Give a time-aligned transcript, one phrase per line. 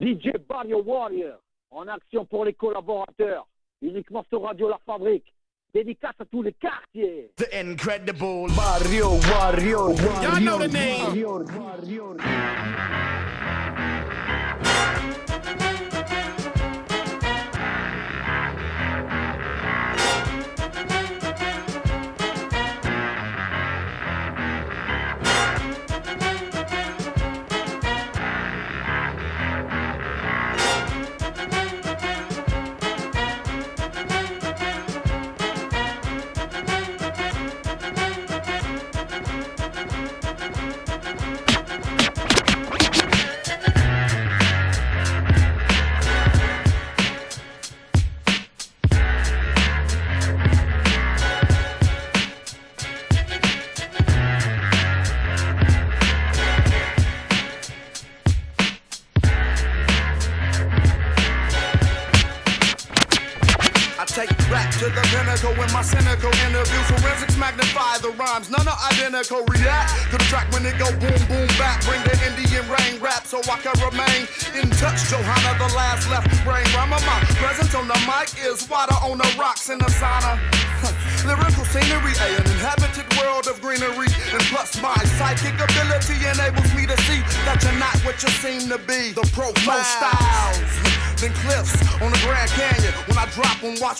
[0.00, 1.40] DJ Barrio Warrior,
[1.70, 3.48] en action pour les collaborateurs,
[3.82, 5.34] uniquement sur Radio La Fabrique.
[5.74, 7.30] Dédicace à tous les quartiers.
[7.36, 9.90] The incredible Barrio Warrior.
[10.22, 11.04] Y'all know the name.
[11.04, 13.07] Warrior, Warrior.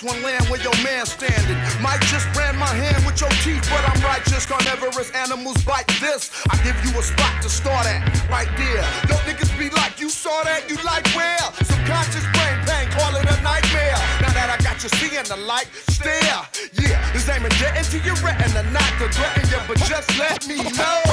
[0.02, 1.56] Watch one land where your man standing.
[1.82, 4.46] Might just brand my hand with your teeth, but I'm righteous.
[4.46, 6.30] Carnivorous animals bite this.
[6.50, 8.84] I give you a spot to start at, right there.
[9.06, 11.38] Don't niggas be like, you saw that, you like where?
[11.62, 13.98] Subconscious brain pain, call it a nightmare.
[14.20, 16.42] Now that I got you seeing the light, stare.
[16.72, 20.62] Yeah, this aiming dead into your retina, not to threaten you, but just let me
[20.76, 21.07] know.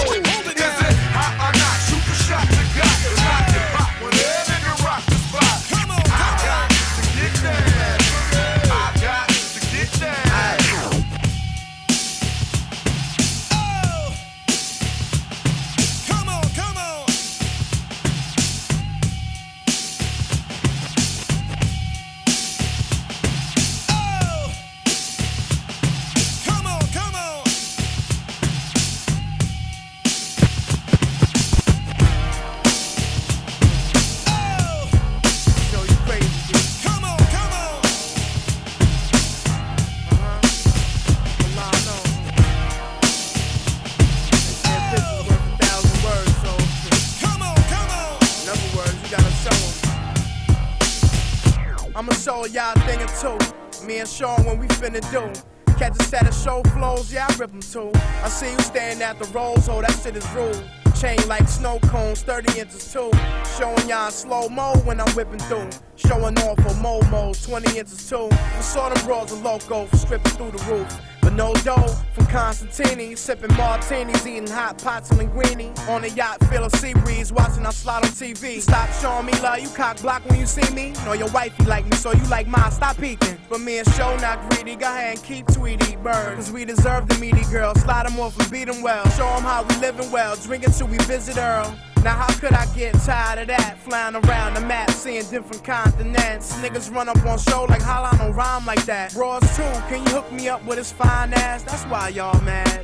[59.06, 60.64] At the rolls, oh, that shit is rude.
[61.00, 63.12] Chain like snow cones, 30 inches too.
[63.58, 65.70] Showing y'all slow mo when I'm whipping through.
[65.96, 68.30] Showing off for momos, 20 inches too.
[68.32, 71.00] I saw them bras are loco for stripping through the roof.
[71.26, 75.76] But no dough from Constantini, sipping martinis, eating hot pots and linguine.
[75.90, 78.62] On a yacht of sea breeze, watching I slide on TV.
[78.62, 80.94] Stop showing me love, you cock block when you see me.
[81.04, 83.40] Know your wifey like me, so you like mine, stop peeking.
[83.50, 86.36] But me and Show not greedy, go ahead and keep Tweety bird.
[86.36, 89.04] Cause we deserve the meaty girl, slide 'em off and beat 'em well.
[89.06, 91.74] Show Show 'em how we living well, drinking till we visit Earl.
[92.06, 93.80] Now how could I get tired of that?
[93.80, 96.54] Flying around the map, seeing different continents.
[96.58, 99.12] Niggas run up on show like how I don't rhyme like that.
[99.12, 101.64] Bros too, can you hook me up with his fine ass?
[101.64, 102.84] That's why y'all mad.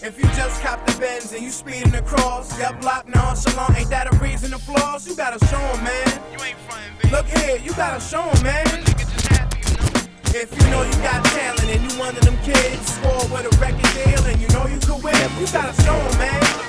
[0.00, 4.14] If you just cop the Benz and you speeding across, get blocked nonchalant, ain't that
[4.14, 5.06] a reason to floss?
[5.06, 6.22] You gotta show 'em, man.
[6.32, 8.64] You ain't frontin', Look here, you gotta show 'em, man.
[8.64, 10.40] Nigga just happy, you know.
[10.40, 13.54] If you know you got talent and you one of them kids, score with a
[13.60, 16.67] record deal and you know you could win, you gotta show 'em, man.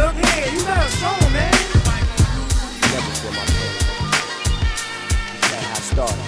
[0.00, 1.52] Look here, you gotta show 'em, man.
[2.90, 3.72] Never feel my pain.
[5.42, 6.24] That's how I started.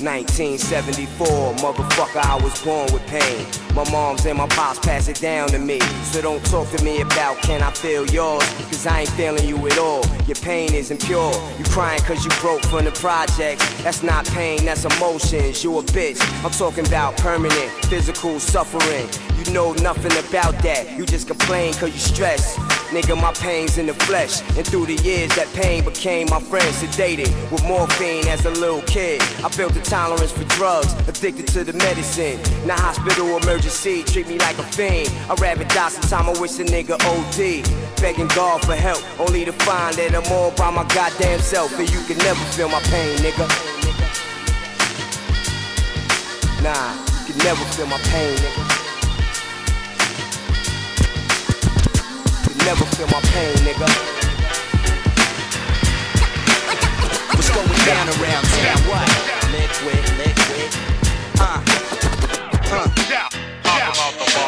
[0.00, 3.46] 1974, motherfucker, I was born with pain.
[3.76, 5.78] My moms and my pops pass it down to me.
[6.10, 8.44] So don't talk to me about can I feel yours?
[8.70, 10.04] Cause I ain't feeling you at all.
[10.26, 11.32] Your pain isn't pure.
[11.58, 13.64] You crying cause you broke from the projects.
[13.84, 15.62] That's not pain, that's emotions.
[15.62, 16.18] You a bitch.
[16.44, 19.08] I'm talking about permanent physical suffering.
[19.48, 20.94] You know nothing about that.
[20.98, 22.58] You just complain cause you stress.
[22.92, 24.42] Nigga, my pain's in the flesh.
[24.58, 26.68] And through the years, that pain became my friend.
[26.74, 29.22] Sedated with morphine as a little kid.
[29.42, 32.38] I built a tolerance for drugs, addicted to the medicine.
[32.66, 35.08] Now, hospital emergency treat me like a fiend.
[35.30, 36.28] I'd rather die sometime.
[36.28, 37.64] I wish a nigga OD.
[38.02, 41.72] Begging God for help, only to find that I'm all by my goddamn self.
[41.78, 43.48] And you can never feel my pain, nigga.
[46.62, 46.92] Nah,
[47.26, 48.67] you can never feel my pain, nigga.
[52.68, 53.88] never feel my pain, nigga.
[57.34, 58.78] What's going down around town?
[58.90, 59.08] What?
[59.52, 60.76] Liquid, liquid.
[61.40, 61.62] Uh.
[62.70, 63.37] Uh.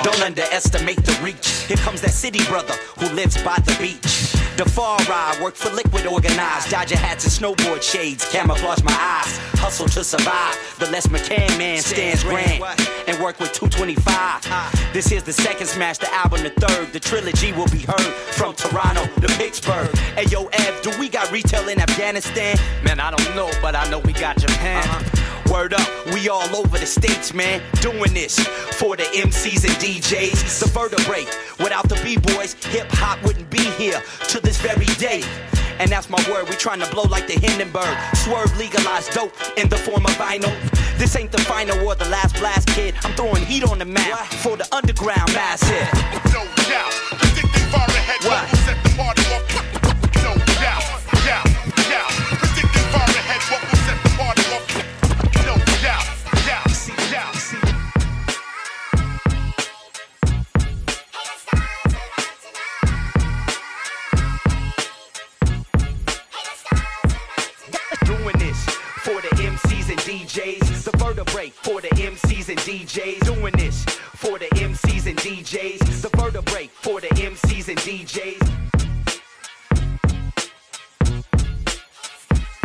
[0.03, 1.65] Don't underestimate the reach.
[1.69, 4.33] Here comes that city brother who lives by the beach.
[4.57, 6.71] The far ride, work for liquid organized.
[6.71, 9.39] Dodger hats and snowboard shades, camouflage my eyes.
[9.59, 10.57] Hustle to survive.
[10.79, 12.63] The Les McCann man stands grand
[13.07, 14.93] and work with 225.
[14.93, 16.93] This is the second smash, the album the third.
[16.93, 19.95] The trilogy will be heard from Toronto to Pittsburgh.
[20.17, 22.57] Hey yo, Ev, do we got retail in Afghanistan?
[22.83, 24.83] Man, I don't know, but I know we got Japan.
[24.89, 25.21] Uh-huh.
[25.51, 27.61] Word up, we all over the states, man.
[27.81, 28.39] Doing this
[28.79, 29.90] for the MCs and DJs.
[29.99, 31.27] The vertebrae,
[31.59, 35.25] without the B-boys, hip hop wouldn't be here to this very day.
[35.81, 37.97] And that's my word, we trying to blow like the Hindenburg.
[38.15, 40.55] Swerve legalized dope in the form of vinyl.
[40.97, 42.95] This ain't the final or the last blast, kid.
[43.03, 45.91] I'm throwing heat on the map for the underground massive.
[46.33, 46.93] No doubt.
[47.19, 48.60] Predicting far ahead what
[72.91, 73.21] DJs.
[73.21, 76.03] Doing this for the MCs and DJs.
[76.03, 78.41] The vertebrae for the MCs and DJs.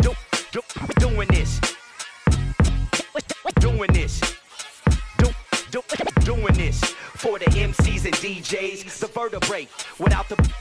[0.02, 0.12] Do,
[0.50, 0.62] do,
[0.98, 1.60] doing this.
[3.60, 4.20] Doing this.
[5.18, 5.30] Do,
[5.70, 5.82] do,
[6.24, 6.82] doing this
[7.14, 8.98] for the MCs and DJs.
[8.98, 9.68] The vertebrae
[10.00, 10.55] without the.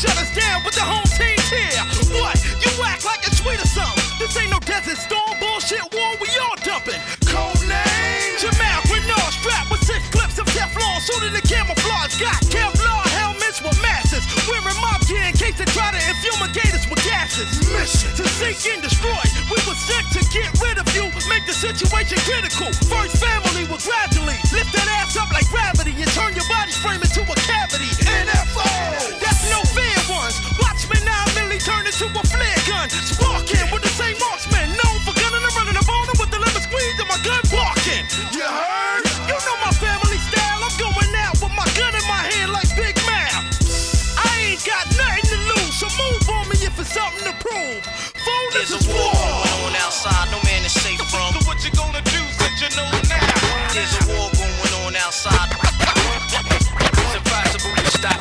[0.00, 1.84] Shut us down, but the home team's here.
[2.16, 2.40] What?
[2.64, 4.00] You act like it's sweet or something?
[4.16, 6.16] This ain't no desert storm bullshit war.
[6.16, 6.96] We all dumping.
[7.28, 12.16] Code name Jamal Renard strapped with six clips of Teflon, suited in camouflage.
[12.16, 14.24] Got Kevlar helmets with masses.
[14.48, 17.52] Wearing mob gear in case they try to infumigate us with gases.
[17.68, 19.20] Mission to sink and destroy.
[19.52, 22.72] We were sent to get rid of you, make the situation critical.
[22.88, 27.04] First family will gradually lift that ass up like gravity and turn your body's frame
[27.04, 27.92] into a cavity.
[28.08, 29.19] NFO!
[32.00, 32.88] Into a flare gun.
[32.88, 34.72] Sparking with the same marksman.
[34.72, 37.44] Known for gunning and running up on them with the lemon squeeze and my gun
[37.52, 38.04] barking.
[38.32, 39.04] You heard?
[39.28, 40.64] You know my family style.
[40.64, 43.44] I'm going out with my gun in my hand like Big Mouth.
[44.16, 47.84] I ain't got nothing to lose, so move on me if it's something to prove.
[47.84, 51.36] Fool, this There's is a war going on outside, no man is safe from.
[51.36, 53.28] So what you gonna do since you know now?
[53.76, 55.52] There's a war going on outside.
[55.52, 58.20] It's impossible to stop.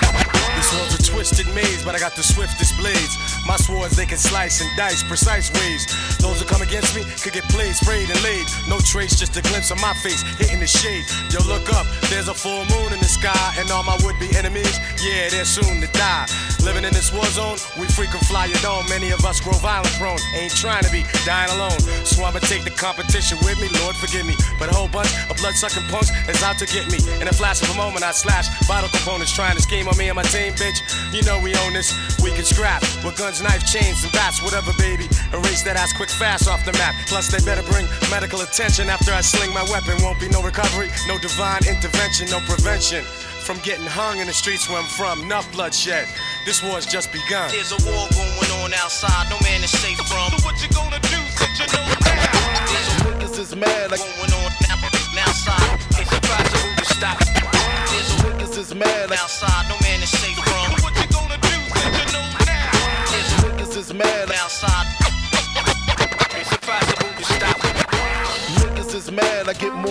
[0.55, 3.28] This world's a twisted maze, but I got the swiftest blades.
[3.49, 5.81] My swords, they can slice and dice precise ways.
[6.19, 8.45] Those who come against me could get played, sprayed, and laid.
[8.69, 11.03] No trace, just a glimpse of my face hitting the shade.
[11.33, 14.29] Yo, look up, there's a full moon in the sky, and all my would be
[14.37, 16.27] enemies, yeah, they're soon to die.
[16.63, 18.85] Living in this war zone, we frequent fly your dome.
[18.89, 21.79] Many of us grow violent prone, ain't trying to be dying alone.
[22.05, 24.35] So I'ma take the competition with me, Lord forgive me.
[24.59, 26.99] But a whole bunch of blood sucking punks is out to get me.
[27.21, 30.09] In a flash of a moment, I slash vital components trying to scheme on me
[30.09, 30.77] and my team, bitch.
[31.15, 31.95] You know we own this.
[32.21, 35.07] We can scrap with guns, knife, chains, and bats, whatever, baby.
[35.33, 36.95] Erase that ass quick fast off the map.
[37.07, 40.01] Plus, they better bring medical attention after I sling my weapon.
[40.03, 43.03] Won't be no recovery, no divine intervention, no prevention.
[43.45, 46.07] From getting hung in the streets where I'm from, enough bloodshed.
[46.45, 47.49] This war's just begun.
[47.49, 50.29] There's a war going on outside, no man is safe from.
[50.35, 52.65] So what you gonna do since you know now?
[52.69, 54.68] There's a war Niggas is mad like going on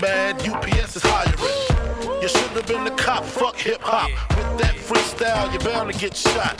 [0.00, 2.22] mad, UPS is hiring.
[2.22, 4.10] You should have been a cop, fuck hip hop.
[4.36, 6.58] With that freestyle, you're bound to get shot.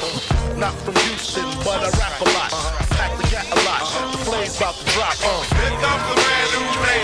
[0.57, 2.51] Not from Houston, but I rap a lot.
[2.97, 4.13] Pack the gat a lot.
[4.13, 5.17] The flame's about to drop.
[5.23, 5.43] Uh.
[5.57, 6.97] Here comes the brand new your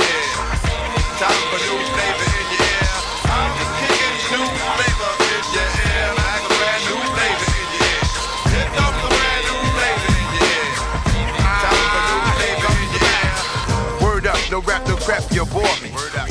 [0.00, 0.24] ear.
[1.20, 2.27] Time for new flavor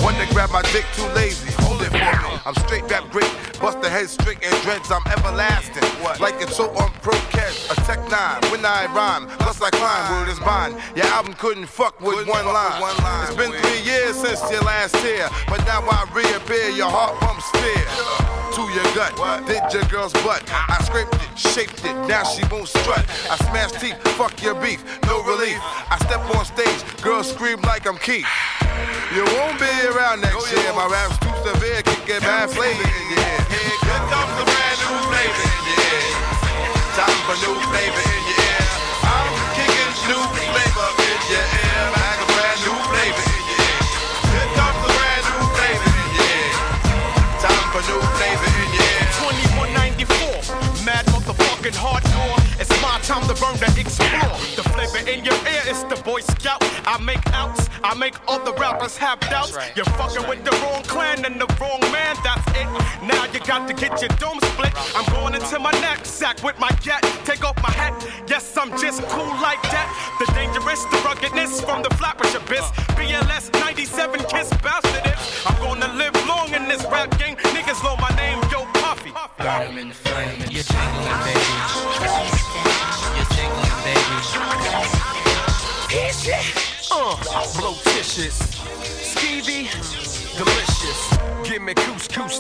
[0.08, 1.57] One to grab my dick, too lazy.
[1.81, 2.39] It for me.
[2.46, 3.29] I'm straight rap great,
[3.60, 4.91] bust the head straight and dreads.
[4.91, 5.84] I'm everlasting.
[6.19, 8.39] Like it's so on pro catch, a tech nine.
[8.51, 10.75] When I rhyme, plus I climb, word is mine.
[10.96, 12.81] Your album couldn't fuck with one line.
[12.81, 16.69] one line It's been three years since your last tear, but now I reappear.
[16.69, 19.13] Your heart pumps fear to your gut.
[19.46, 20.43] Did your girl's butt.
[20.48, 23.05] I scraped it, shaped it, now she won't strut.
[23.29, 25.60] I smash teeth, fuck your beef, no relief.
[25.62, 28.25] I step on stage, girls scream like I'm Keith.
[29.13, 30.72] You won't be around next year.
[30.74, 33.39] My rap's too severe, can get mad flavor in your ear.
[33.51, 36.07] Here comes the brand new flavor in your ear.
[36.95, 38.63] Time for new flavor in your ear.
[39.03, 41.81] I'm kicking new flavor in your ear.
[41.91, 43.83] Like a brand new flavor in your ear.
[44.31, 46.51] Here comes the brand new flavor in your ear.
[47.43, 49.03] Time for new flavor in your ear.
[50.07, 52.39] 2194, mad motherfucking hardcore.
[52.59, 54.39] It's my time to burn to explore.
[54.55, 56.63] The flavor in your ear is the Boy Scout.
[56.88, 59.53] I make outs, I make all the rappers have doubts.
[59.75, 61.45] You're fucking with the wrong clan and the
[63.48, 64.74] got to get your dome split.
[64.94, 67.01] I'm going into my knapsack with my gat.
[67.24, 67.96] Take off my hat,
[68.27, 69.88] yes, I'm just cool like that.
[70.20, 72.70] The dangerous, the ruggedness from the flappers abyss.
[73.00, 75.18] BLS 97 kiss bastard it.
[75.46, 77.38] I'm gonna live long in this rap game.
[77.56, 79.13] Niggas know my name, yo Puffy.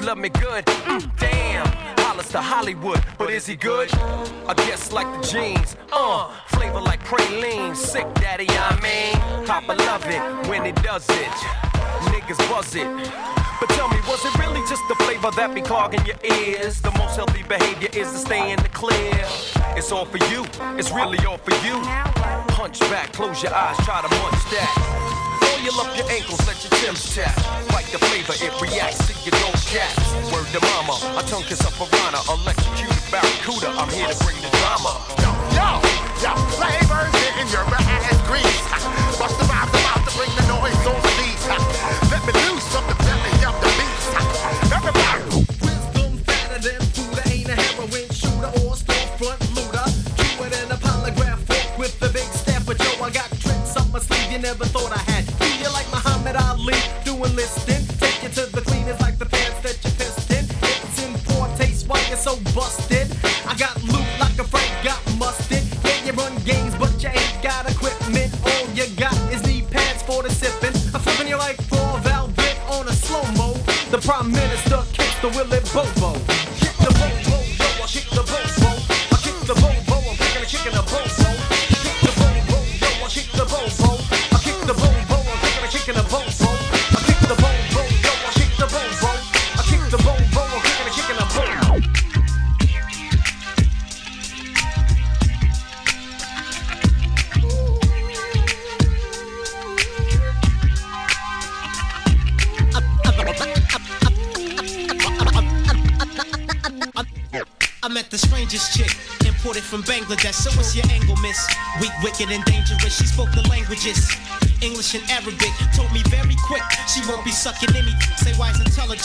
[0.07, 0.65] Love me good.
[0.65, 1.67] Mm, damn,
[1.99, 3.93] Hollis to Hollywood, but is he good?
[4.47, 5.75] I guess like the jeans.
[5.91, 9.45] Uh, flavor like praline, sick daddy, I mean.
[9.45, 11.35] Papa love it when he does it.
[12.07, 12.87] Niggas buzz it.
[13.59, 16.79] But tell me, was it really just the flavor that be clogging your ears?
[16.79, 19.11] The most healthy behavior is to stay in the clear.
[19.75, 20.45] It's all for you,
[20.79, 21.81] it's really all for you.
[22.55, 25.26] Punch back, close your eyes, try to munch that.
[25.67, 27.35] Oil up your ankles, let your Tim's tap.
[27.75, 29.99] Like the flavor, it reacts to your dope cats.
[30.31, 33.75] Word to mama, I tongue kiss a piranha, electrocuted barracuda.
[33.75, 34.95] I'm here to bring the drama.
[35.19, 38.63] Yo, yo, flavors in your ass grease.
[39.19, 41.35] Bust the vibes about to bring the noise on the beat.
[42.15, 44.07] Let me loose from the belly of the beast.
[44.71, 45.51] Everybody.
[45.67, 49.83] Wisdom fatter than Buddha, ain't a heroin shooter or storefront looter.
[50.15, 52.63] Truer than a polygraph fork with the big step.
[52.63, 55.06] But yo, I got tricks up my sleeve you never thought I
[57.05, 57.86] doing listing?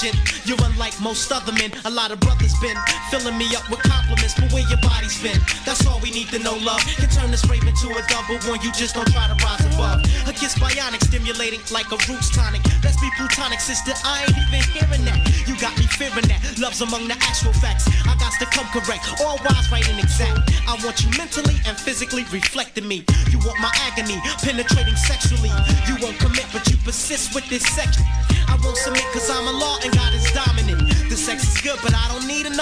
[0.03, 0.47] Intelligent.
[0.47, 1.73] You're unlike most other men.
[1.85, 2.77] A lot of brothers been
[3.11, 5.39] filling me up with compliments, but where your body's been.
[5.65, 6.57] That's all we need to know.
[6.57, 8.61] Love can turn this rave into a double one.
[8.63, 10.03] You just don't try to rise above.
[10.27, 12.63] A kiss bionic, stimulating like a roots tonic.
[12.83, 13.93] Let's be plutonic, sister.
[14.05, 15.21] I ain't even hearing that.
[15.47, 16.41] You got me fearing that.
[16.59, 17.87] Love's among the actual facts.
[18.07, 19.07] I got to come correct.
[19.23, 20.51] All wise, right, and exact.
[20.67, 23.05] I want you mentally and physically reflecting me.
[23.31, 25.53] You want my agony, penetrating sexually.
[25.87, 27.99] You won't commit, but you persist with this sex.
[28.49, 29.92] I won't submit cause I'm a law and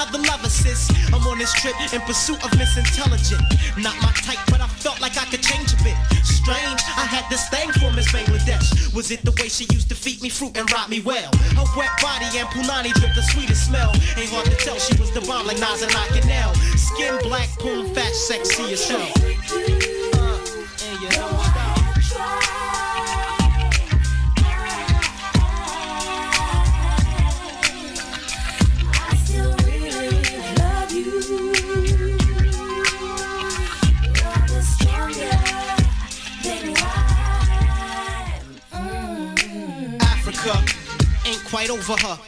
[0.00, 0.88] another lover, sis.
[1.12, 3.42] I'm on this trip in pursuit of Miss Intelligent.
[3.76, 5.96] Not my type, but I felt like I could change a bit.
[6.24, 8.94] Strange, I had this thing for Miss Bangladesh.
[8.94, 11.30] Was it the way she used to feed me fruit and rock me well?
[11.56, 13.90] Her wet body and punani drip the sweetest smell.
[14.16, 16.54] Ain't hard to tell she was the bomb like Nas and Canal.
[16.76, 19.29] Skin black, poom, fat, sexy as hell.
[41.70, 42.18] Over her,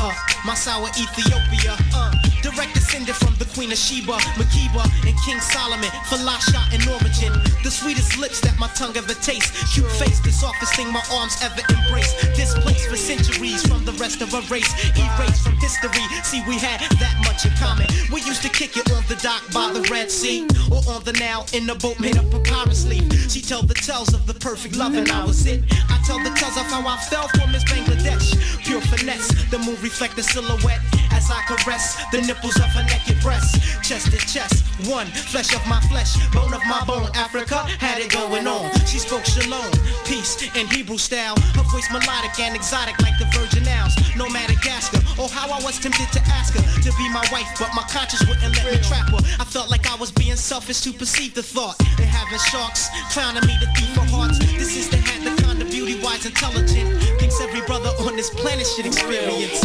[0.00, 0.12] her.
[0.44, 5.90] My sour Ethiopia, uh, direct descendant from the Queen of Sheba, Makiba, and King Solomon,
[6.08, 7.36] Falasha and Normagen.
[7.62, 9.52] The sweetest lips that my tongue ever tastes.
[9.74, 12.12] Cute face, the softest thing my arms ever embrace.
[12.34, 14.72] Displaced for centuries from the rest of a race.
[14.96, 16.04] Erased from history.
[16.24, 17.86] See, we had that much in common.
[18.10, 21.12] We used to kick it on the dock by the Red Sea, or on the
[21.12, 23.04] Nile in a boat made up of papyrus leaf.
[23.30, 25.62] She tell the tales of the perfect love, and I was it.
[25.88, 28.64] I tell the tales of how I fell for Miss Bangladesh.
[28.64, 30.80] Pure finesse, the moon reflect the silhouette
[31.10, 33.58] as I caress the nipples of her naked breasts.
[33.82, 37.10] Chest to chest, one flesh of my flesh, bone of my bone.
[37.14, 38.70] Africa had it going on.
[38.86, 39.66] She spoke shalom,
[40.06, 41.34] peace in Hebrew style.
[41.58, 43.98] Her voice melodic and exotic like the Virgin Isles.
[44.14, 45.02] No Madagascar.
[45.18, 48.22] Oh, how I was tempted to ask her to be my wife, but my conscience
[48.30, 49.18] wouldn't let me trap her.
[49.42, 51.74] I felt like I was being selfish to perceive the thought.
[51.98, 54.38] And having sharks clowning me to thief for hearts.
[54.38, 55.29] This is the hat,
[56.02, 57.02] wise, intelligent.
[57.18, 59.60] Thinks every brother on this planet should experience.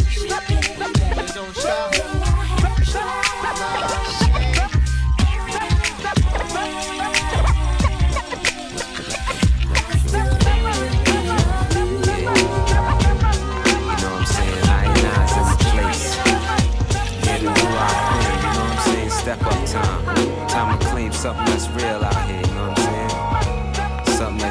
[19.25, 20.47] Step up time.
[20.47, 22.44] Time to claim something that's real out here,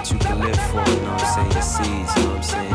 [0.05, 1.53] that you can live for, you know what I'm saying?
[1.53, 2.71] Your seeds, you know what I'm saying?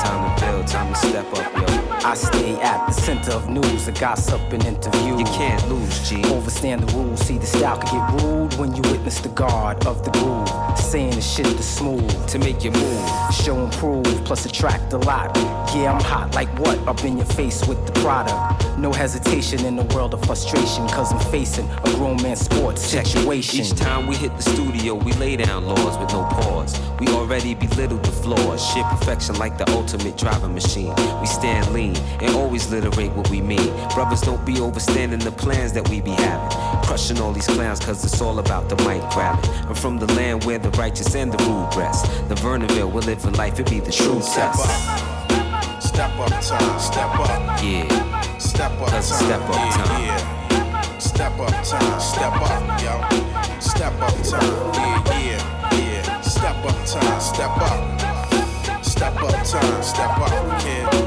[0.00, 2.08] Time to build, time to step up, yo.
[2.08, 5.18] I stay at the center of news, a gossip and interview.
[5.18, 6.22] You can't lose, G.
[6.24, 10.04] Overstand the rules, see the style can get rude when you witness the guard of
[10.04, 10.69] the groove.
[10.80, 12.26] Saying the shit to smooth.
[12.28, 13.34] To make you move.
[13.34, 15.36] Show and prove, plus attract a lot.
[15.74, 16.78] Yeah, I'm hot like what?
[16.88, 18.66] Up in your face with the product.
[18.76, 23.60] No hesitation in the world of frustration, cause I'm facing a grown man sports situation.
[23.60, 26.80] Each time we hit the studio, we lay down laws with no pause.
[26.98, 28.66] We already belittled the flaws.
[28.72, 30.94] Shit perfection like the ultimate driving machine.
[31.20, 33.70] We stand lean and always literate what we mean.
[33.94, 36.58] Brothers don't be overstanding the plans that we be having.
[36.82, 39.48] Crushing all these clowns cause it's all about the mic grabbing.
[39.68, 42.06] I'm from the land where the righteous and the rude rest.
[42.28, 44.88] The Vernonville, we're living life, it be the true Step test.
[44.88, 45.82] up.
[45.82, 46.78] Step up time.
[46.78, 47.62] Step up.
[47.62, 48.38] Yeah.
[48.38, 49.02] Step up time.
[49.02, 50.02] step up yeah, time.
[50.04, 50.98] Yeah.
[50.98, 52.00] Step up time.
[52.00, 53.60] Step up, yo.
[53.60, 54.74] Step up time.
[54.74, 56.20] Yeah, yeah, yeah.
[56.20, 57.20] Step up time.
[57.20, 58.84] Step up.
[58.84, 59.82] Step up time.
[59.82, 60.99] Step up, kid.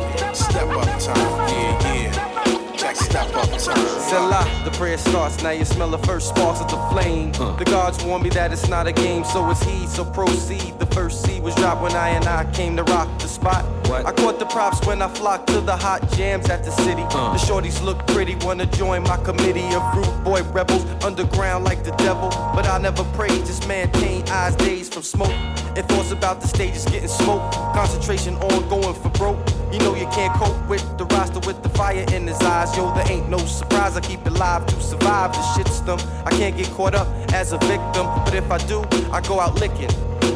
[3.13, 3.25] Yeah.
[3.25, 3.99] Step up time.
[3.99, 5.41] Selah, the prayer starts.
[5.43, 7.31] Now you smell the first sparks of the flame.
[7.31, 9.87] The gods warn me that it's not a game, so it's he.
[9.87, 10.79] So proceed.
[10.79, 13.82] The first seed was dropped when I and I came to rock the spot.
[13.91, 17.03] I caught the props when I flocked to the hot jams at the city.
[17.03, 17.33] Uh.
[17.33, 21.91] The shorties look pretty, wanna join my committee of rude boy rebels, underground like the
[21.91, 22.29] devil.
[22.55, 25.33] But I never prayed, just maintain eyes dazed from smoke.
[25.75, 27.55] And thoughts about the stage is getting smoked.
[27.73, 29.39] Concentration on going for broke.
[29.71, 32.75] You know you can't cope with the roster with the fire in his eyes.
[32.77, 33.97] Yo, there ain't no surprise.
[33.97, 35.99] I keep it live to survive the shitstorm.
[36.25, 39.59] I can't get caught up as a victim, but if I do, I go out
[39.59, 39.89] licking.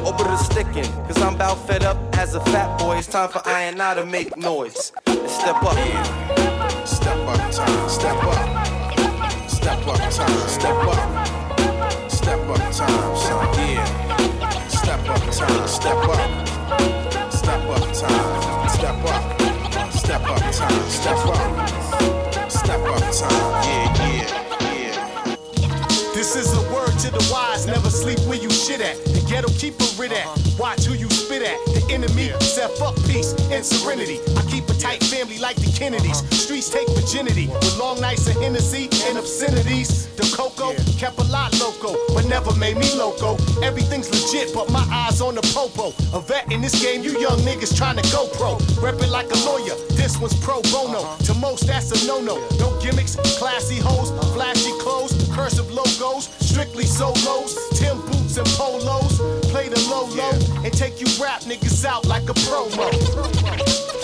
[0.05, 2.97] Over the sticking, cause I'm about fed up as a fat boy.
[2.97, 4.91] It's time for I and I to make noise.
[5.05, 5.77] And step up.
[6.87, 7.89] Step up time.
[7.89, 9.49] Step up.
[9.49, 10.47] Step up time.
[10.47, 11.26] Step up.
[35.47, 36.19] Like the Kennedys.
[36.19, 36.43] Uh-huh.
[36.43, 40.07] Streets take virginity with long nights of Hennessy and obscenities.
[40.19, 43.37] The cocoa kept a lot loco, but never made me loco.
[43.63, 45.95] Everything's legit, but my eyes on the popo.
[46.11, 48.57] A vet in this game, you young niggas trying to go pro.
[48.83, 49.75] Reppin' like a lawyer.
[49.95, 50.99] This one's pro bono.
[50.99, 51.23] Uh-huh.
[51.27, 52.35] To most, that's a no no.
[52.59, 59.15] No gimmicks, classy hoes, flashy clothes, cursive logos, strictly solos, Tim boots and polos.
[59.47, 62.87] Play the low low and take you rap niggas out like a promo.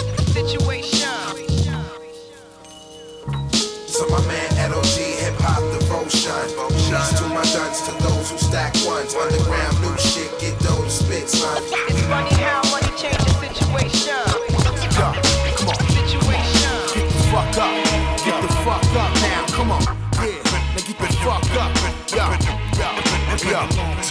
[0.33, 1.13] Situation.
[3.93, 6.33] To my man LOG, hip hop devotion.
[6.73, 9.13] Peace to my duns, to those who stack ones.
[9.13, 11.61] Underground new shit, get those spit, son.
[11.61, 14.25] It's funny how money changes situation.
[14.97, 15.13] Yo,
[15.53, 15.77] come on.
[15.93, 16.81] Situation.
[16.97, 17.69] Get the fuck up.
[18.25, 19.45] Get the fuck up now.
[19.53, 19.85] Come on.
[20.17, 20.41] Yeah.
[20.49, 21.69] Now get the fuck up.
[22.09, 22.25] Yo.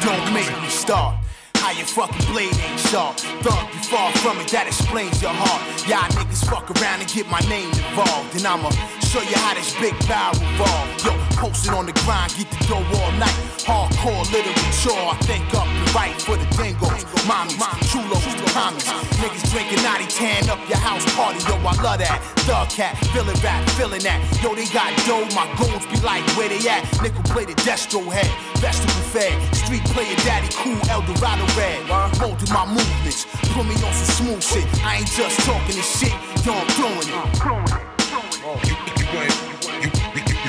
[0.06, 1.21] Don't make me start.
[1.62, 3.14] How your fucking blade ain't sharp.
[3.46, 5.62] Thug, you far from it, that explains your heart.
[5.86, 8.34] Y'all niggas fuck around and get my name involved.
[8.34, 8.74] And I'ma
[9.06, 10.90] show you how this big bow revolve.
[11.06, 13.38] Yo, posted on the grind, get the dough all night.
[13.62, 17.06] Hardcore literature, I think up and right for the dingos.
[17.30, 17.62] Mommies,
[17.94, 18.82] chulos, the commies.
[19.22, 21.38] Niggas drinking naughty, tan up your house party.
[21.46, 22.18] Yo, I love that.
[22.42, 24.18] Thug cat, feeling rap, feeling that.
[24.42, 26.82] Yo, they got dough, my goons be like, where they at?
[26.98, 28.26] Nickel plated destro head,
[28.58, 29.30] vegetable fed.
[29.54, 31.80] Street player daddy, cool Eldorado red.
[32.20, 34.66] Molded my movements, put me on some smooth shit.
[34.84, 36.12] I ain't just talking this shit,
[36.44, 37.92] yo, I'm throwing it.
[38.66, 39.36] You, you ain't,
[39.82, 40.42] you, you, you,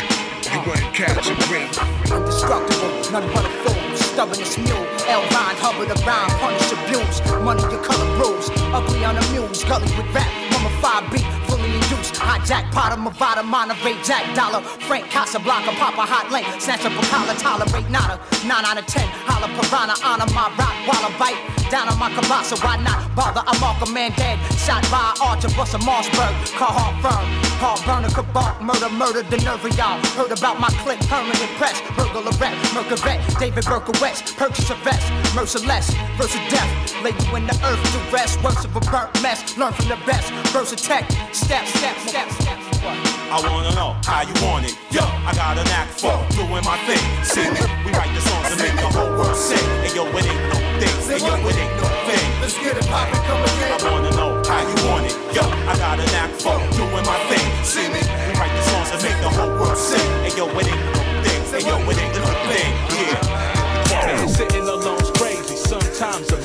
[0.94, 1.70] catching grip.
[2.06, 3.96] Indestructible, none but a fool.
[3.96, 7.18] Stubborn as mule, L9, Hubbard, a rhyme, punish, abuse.
[7.42, 8.50] Money, your color bruise.
[8.72, 10.30] Ugly, unamused, gully with rap.
[10.52, 11.26] Mama 5 beat,
[11.64, 12.16] fully induced.
[12.16, 14.62] Hijack, Potter, Mavada, Monterey, Jack Dollar.
[14.88, 16.46] Frank Casablanca, Papa Hot Lane.
[16.60, 18.20] Snatch up a collar, tolerate nada.
[18.44, 21.42] 9 out of 10, holla piranha, honor my rock while I bite.
[21.72, 23.42] Down on my kabasa, why not bother?
[23.48, 24.38] I'm a man dead.
[24.60, 26.34] Shot by Archer, a Mossberg.
[26.54, 27.26] Car hard firm.
[27.64, 29.98] Hard burner, kabak, murder, murder, the nerve of y'all.
[30.14, 31.80] Heard about my click, permanent press.
[31.96, 34.36] Burglar rep, Mercavet, David Berkowitz.
[34.36, 35.02] Purchase a vest,
[35.34, 36.70] merciless, versus death.
[37.02, 38.44] Lay you in the earth to rest.
[38.44, 39.58] Works of a burnt mess.
[39.58, 40.32] Learn from the best.
[40.54, 41.10] Versus tech.
[41.54, 42.58] Step, step, step, step.
[43.30, 44.74] I wanna know how you want it.
[44.90, 47.06] Yo, I got a knack for doing my thing.
[47.22, 49.62] See me, we write the songs to make the whole world sing.
[49.86, 50.98] And yo, it ain't no thing.
[51.14, 52.26] And yo, it ain't no thing.
[52.42, 53.70] Let's get it poppin', come again.
[53.70, 55.14] I wanna know how you want it.
[55.30, 57.46] Yo, I got a knack for doing my thing.
[57.62, 60.10] See me, we write the songs to make the whole world sing.
[60.26, 61.42] And yo, it ain't no thing.
[61.54, 62.72] And yo, it ain't no thing.
[62.98, 64.10] Yeah.
[64.10, 66.43] Man, sitting alone's crazy, sometimes amazing.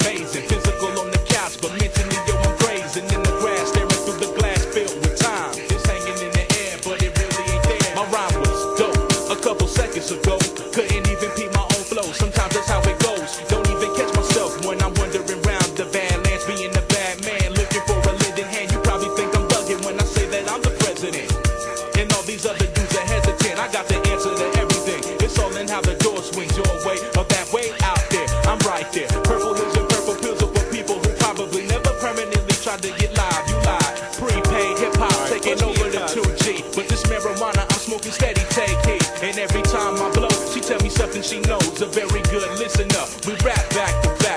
[41.48, 41.80] Knows.
[41.80, 43.04] A very good listener.
[43.26, 44.27] We rap back to back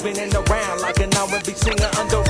[0.00, 2.29] spinning around like an R&B singer under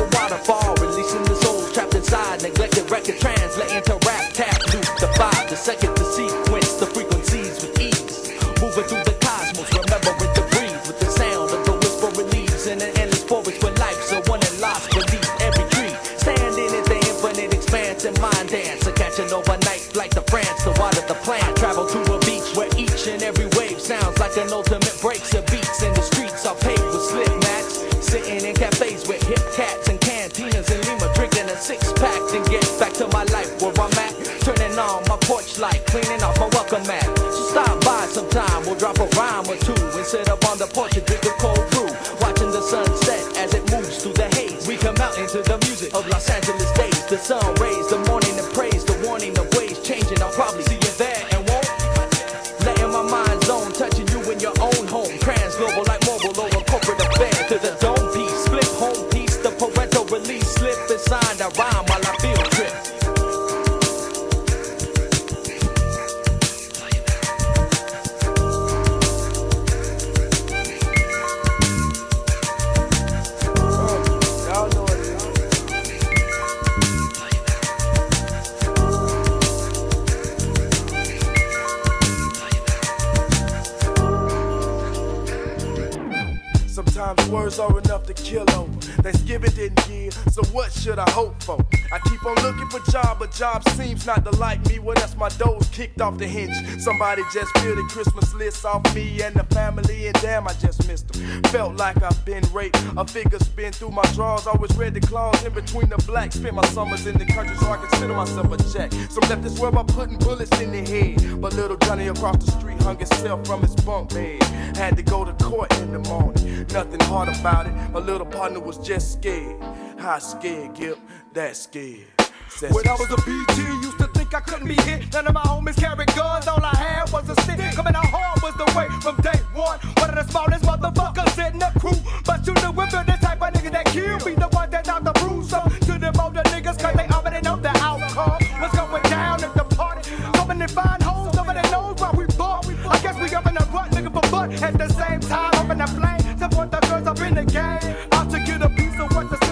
[87.50, 88.69] words are enough to kill
[89.00, 89.10] over.
[89.10, 91.58] Thanksgiving didn't give, so what should I hope for?
[91.92, 94.78] I keep on looking for job, but job seems not to like me.
[94.78, 96.54] Well, that's my doors kicked off the hinge.
[96.80, 100.86] Somebody just peeled the Christmas list off me and the family, and damn, I just
[100.86, 101.42] missed them.
[101.44, 102.78] Felt like I've been raped.
[102.96, 104.46] A figure spin through my drawers.
[104.46, 106.36] Always read the claws in between the blacks.
[106.36, 108.92] Spent my summers in the country so I consider myself a jack.
[109.10, 111.40] Some left this world by putting bullets in their head.
[111.40, 114.42] But little Johnny across the street hung himself from his bunk bed.
[114.76, 116.66] Had to go to court in the morning.
[116.72, 117.72] Nothing hard about it.
[117.90, 119.62] My little partner was just scared.
[119.98, 120.98] How scared, Gip?
[121.32, 122.08] That scared.
[122.48, 125.12] Says When I was a BG, used to think I couldn't be hit.
[125.12, 127.60] None of my homies carried guns, all I had was a stick.
[127.76, 129.78] Coming out hard was the way from day one.
[130.02, 131.94] One of the smallest motherfuckers in the crew.
[132.26, 134.18] But you knew we're the type of niggas that kill.
[134.24, 137.40] Be the one that knock the bruise up to them older niggas, cause they already
[137.42, 138.42] know the outcome.
[138.60, 140.10] What's going down at the party?
[140.34, 142.66] Coming and find hoes, nobody knows why we bought.
[142.66, 144.50] I guess we up in the rut looking for butt.
[144.62, 146.38] At the same time, up in the flame.
[146.38, 148.09] Support the girls up in the game.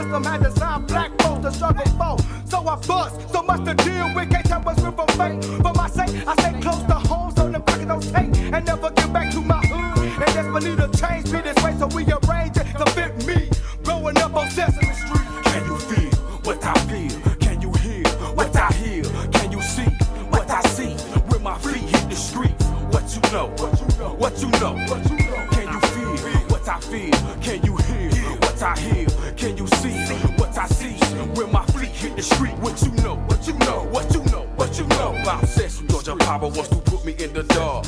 [0.09, 2.17] The system had designed black folks to struggle for.
[2.47, 4.31] So I bust, so much to deal with.
[4.31, 5.43] Can't tell what's real from fake.
[5.63, 8.53] For my sake, I stay close to home, so them pockets don't take.
[8.53, 10.09] And never get back to my hood.
[10.23, 13.51] And desperately to change me this way, so we arrange it to fit me.
[13.85, 15.29] Growing up on Sesame Street.
[15.45, 17.37] Can you feel what I feel?
[17.37, 19.05] Can you hear what I hear?
[19.33, 19.91] Can you see
[20.31, 20.95] what I see?
[21.29, 23.49] When my feet hit the streets, what you know?
[23.59, 24.15] What you know?
[24.15, 24.75] What you know?
[24.89, 25.47] What you know?
[25.53, 27.13] Can you feel what I feel?
[27.43, 29.07] Can you hear what I hear?
[29.37, 29.98] Can you see
[30.59, 30.95] I see?
[31.39, 33.15] When my fleet hit the street, what you know?
[33.29, 33.85] What you know?
[33.91, 34.43] What you know?
[34.57, 35.15] What you know?
[35.23, 37.87] About Sesame, Georgia Papa wants to put me in the dark.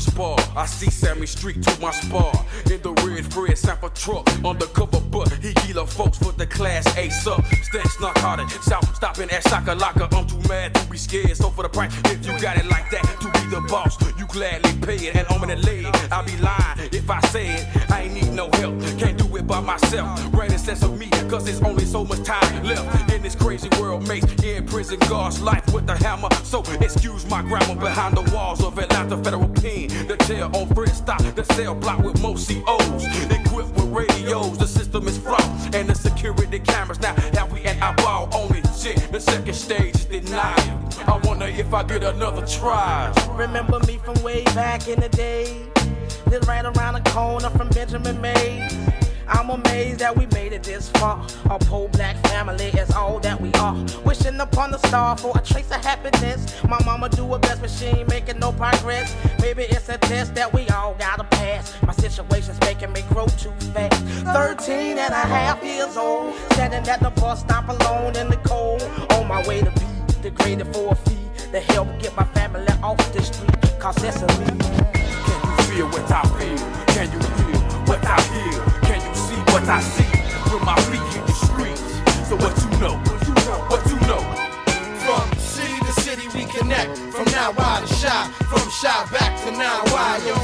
[0.00, 0.38] Spar?
[0.56, 2.32] I see Sammy Street to my spar.
[2.70, 7.08] In the red Fred Sample truck, undercover, but he kilo folks for the class A
[7.10, 7.44] sub.
[7.62, 10.12] Stench narcotic, south stopping at Shakalaka.
[10.12, 12.90] I'm too mad to be scared, so for the price, if you got it like
[12.90, 15.16] that, to be the boss, you gladly pay it.
[15.16, 18.50] And I'm in the leg, I'll be lying if I said I ain't need no
[18.54, 18.80] help.
[18.98, 20.30] Can't do it by myself.
[20.32, 24.06] Granted sense of me, cause there's only so much time left in this crazy world.
[24.08, 26.28] Mace in prison, God's life with the hammer.
[26.44, 29.85] So excuse my grammar behind the walls of Atlanta Federal Pen.
[29.88, 33.04] The jail on Fred stop, the cell block with most COs.
[33.30, 35.74] Equipped with radios, the system is flawed.
[35.74, 38.96] And the security cameras now have we at our ball only shit.
[39.12, 40.78] The second stage is denial.
[41.06, 43.12] I wonder if I get another try.
[43.32, 45.66] Remember me from way back in the day?
[46.26, 48.72] Lived right around the corner from Benjamin Mays.
[49.28, 51.26] I'm amazed that we made it this far.
[51.50, 53.74] Our poor black family is all that we are.
[54.04, 56.62] Wishing upon the star for a trace of happiness.
[56.68, 59.14] My mama do her best, but she ain't making no progress.
[59.40, 61.74] Maybe it's a test that we all gotta pass.
[61.82, 64.00] My situation's making me grow too fast.
[64.32, 68.82] 13 and a half years old, standing at the bus stop alone in the cold.
[69.12, 71.16] On my way to be degraded for a fee
[71.52, 73.50] to help get my family off the street.
[73.78, 74.46] Cause Sesame.
[74.58, 76.94] Can you feel what I feel?
[76.94, 78.75] Can you hear what I hear?
[79.56, 80.04] What I see?
[80.52, 81.80] When my feet hit the streets.
[82.28, 83.00] So what you know?
[83.08, 83.58] What you know?
[83.72, 84.20] What you know?
[85.00, 86.98] From city to city we connect.
[86.98, 88.28] From now wide to Chi.
[88.52, 90.20] From Chi back to now wide.
[90.26, 90.34] Yo,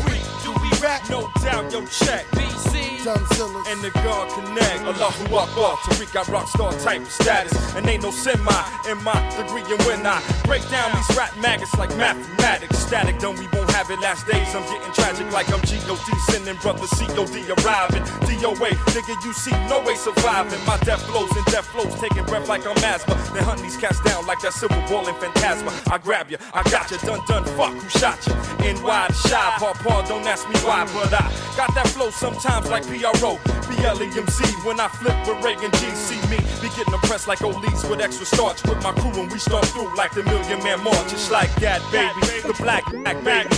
[0.43, 1.03] do we rap?
[1.11, 2.27] No doubt, yo, check.
[2.33, 2.93] BC.
[3.05, 4.83] And the God connect.
[4.87, 5.77] Allahu Akbar.
[5.83, 7.75] Tariq got rock star type of status.
[7.75, 9.67] And ain't no semi in my degree.
[9.67, 13.91] And when I break down these rap maggots like mathematics, static done, we won't have
[13.91, 14.55] it last days.
[14.55, 16.07] I'm getting tragic like I'm G.O.D.
[16.31, 17.35] sending brother C.O.D.
[17.59, 18.05] arriving.
[18.23, 20.65] DOA, nigga, you see no way surviving.
[20.65, 23.15] My death blows and death flows, taking breath like I'm asthma.
[23.35, 25.73] Then hunting these cats down like that silver ball in Phantasma.
[25.91, 28.35] I grab you, I got you, done, done, fuck, who shot you?
[28.63, 32.71] NY to Chi, paw, paw, don't ask me why, but I got that flow sometimes
[32.71, 34.65] like PRO, BLEMZ.
[34.65, 38.27] When I flip with Reagan G, see me be getting impressed like O'Lees with extra
[38.27, 41.11] starch with my crew, and we start through like the Million Man March.
[41.11, 43.49] Just like that, baby, the black black baby.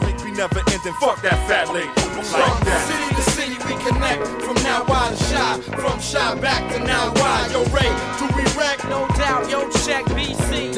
[0.00, 0.94] Reach, we never ending.
[1.00, 1.88] Fuck that fat lady.
[1.88, 3.27] Like that.
[3.68, 4.42] City to city we connect.
[4.42, 5.60] From now wide to Chi.
[5.76, 7.50] From Chi back to now wide.
[7.52, 8.82] Yo, Ray, do we wreck?
[8.88, 10.76] No doubt, yo, check BC.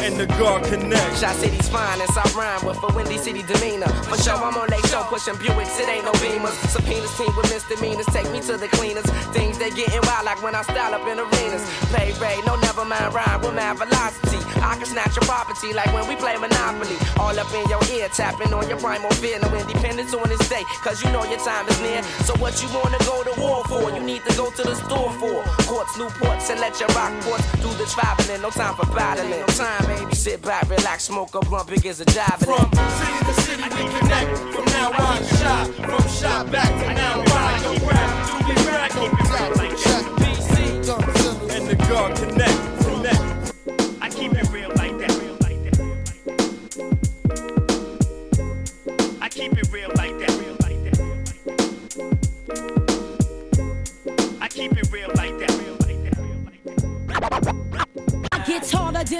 [0.00, 1.18] And the God connect.
[1.18, 3.88] Shot City's fine, and I rhyme with a Windy City demeanor.
[4.04, 6.54] For sure, I'm on they show, pushing Buicks, it ain't no beamers.
[6.68, 9.06] Subpoenas team with misdemeanors, take me to the cleaners.
[9.32, 11.64] Things they getting wild, like when I style up in arenas.
[11.90, 14.38] Play Ray, no never mind rhyme with mad velocity.
[14.60, 16.96] I can snatch your property, like when we play Monopoly.
[17.18, 19.38] All up in your ear, tapping on your primal fear.
[19.40, 22.02] No independence on this day, cause you know your time is near.
[22.24, 23.90] So what you wanna go to war for?
[23.90, 25.42] You need to go to the store for.
[25.64, 28.42] Ports, new ports, and let your rock ports do the traveling.
[28.42, 29.40] No time for battling.
[29.40, 30.14] No time, baby.
[30.14, 32.38] Sit back, relax, smoke a blunt, big as a job.
[32.40, 34.36] From city to city we connect.
[34.54, 35.64] From now to Chi.
[35.88, 37.62] From Chi back to now wide.
[37.62, 38.94] Yo, rap, do we rap?
[39.30, 40.04] Rap like that.
[40.20, 41.56] BC.
[41.56, 42.59] And the God connect.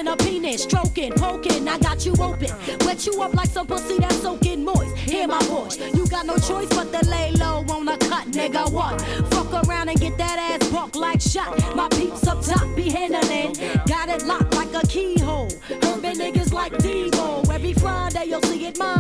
[0.01, 1.69] In a penis, stroking, poking.
[1.69, 4.97] I got you open, wet you up like some pussy that's soaking moist.
[4.97, 8.71] Hear my voice, you got no choice but to lay low on a cut, nigga.
[8.73, 9.01] What?
[9.33, 11.59] Fuck around and get that ass buck like shot.
[11.77, 13.55] My peeps up top be handling,
[13.87, 15.51] got it locked like a keyhole.
[15.71, 17.49] Urban niggas like Devo.
[17.49, 19.00] Every Friday you'll see it my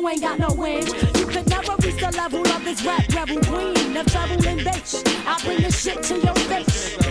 [0.00, 0.86] You ain't got no win.
[0.86, 5.02] You could never reach the level of this rap rebel queen of trouble and bass.
[5.26, 6.96] I bring the shit to your face.
[6.98, 7.02] I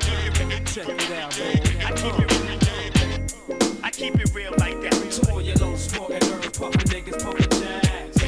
[0.00, 1.60] keep it Check it out, man.
[1.86, 2.28] I keep it
[3.84, 4.94] I keep it real like that.
[4.94, 8.18] To all your low smoking, herb pumping niggas pumping jacks.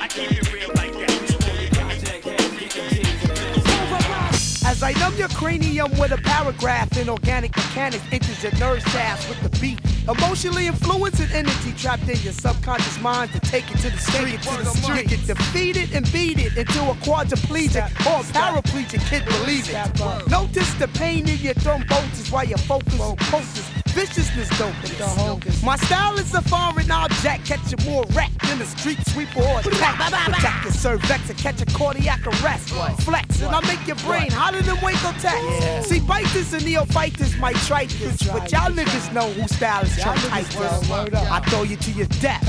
[0.00, 1.08] I keep it real like that.
[1.28, 4.64] To all your project heads getting G's and Benz.
[4.66, 9.28] As I numb your cranium with a paragraph in organic mechanics, enters your nerve shafts
[9.28, 9.78] with the beat.
[10.18, 14.42] Emotionally influencing energy trapped in your subconscious mind to take it to the street.
[14.42, 15.08] To the street.
[15.08, 20.28] Get defeated and beat it into a quadriplegic or a paraplegic kid, believe it.
[20.28, 23.16] Notice the pain in your thrombosis while your focus on
[23.92, 28.98] Viciousness don't My style is a foreign object, catch you more wreck than a street
[29.08, 30.12] sweeper or attack.
[30.26, 32.68] Protect your cervix and catch a cardiac arrest.
[33.02, 35.84] Flex, and I make your brain hotter than Waco Tech.
[35.84, 40.18] See, biters and neophytes might try this, but y'all niggas know who style is trying
[40.30, 42.44] I throw you to your death,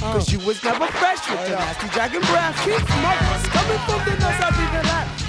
[0.00, 2.56] cause you was never fresh with your nasty dragon breath.
[2.64, 5.24] Keep smoking, coming from the nose I've even left.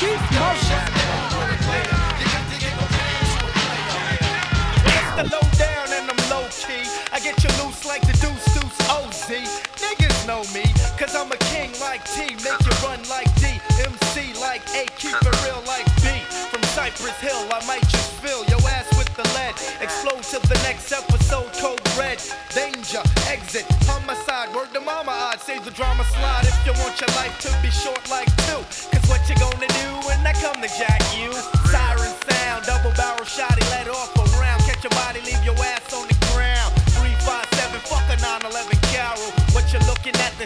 [0.00, 0.95] Keep smoking.
[5.16, 6.84] The low down and I'm low key.
[7.08, 9.32] I get you loose like the deuce deuce OZ.
[9.80, 10.68] Niggas know me,
[11.00, 12.36] cause I'm a king like T.
[12.44, 13.56] Make you run like D.
[13.80, 14.84] MC like A.
[15.00, 16.12] Keep it real like B.
[16.52, 19.56] From Cypress Hill, I might just fill your ass with the lead.
[19.80, 22.20] Explode to the next episode, code red.
[22.52, 23.00] Danger,
[23.32, 24.52] exit, homicide.
[24.54, 27.70] Word to mama, I'd save the drama slide if you want your life to be
[27.72, 28.60] short like two.
[28.92, 31.32] Cause what you gonna do when I come to jack you?
[31.72, 34.15] Siren sound, double barrel shotty, let off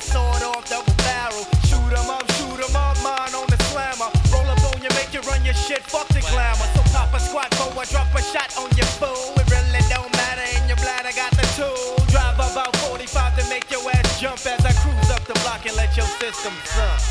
[0.01, 1.45] the sword off, double barrel.
[1.69, 4.11] Shoot 'em up, shoot 'em up, mine on the slammer.
[4.33, 6.69] Roll up on you, make you run your shit, fuck the glamour.
[6.75, 9.35] So pop a squat for I drop a shot on your fool.
[9.41, 11.97] It really don't matter in your bladder, got the tool.
[12.09, 15.77] Drive about 45 to make your ass jump as I cruise up the block and
[15.77, 17.10] let your system suck.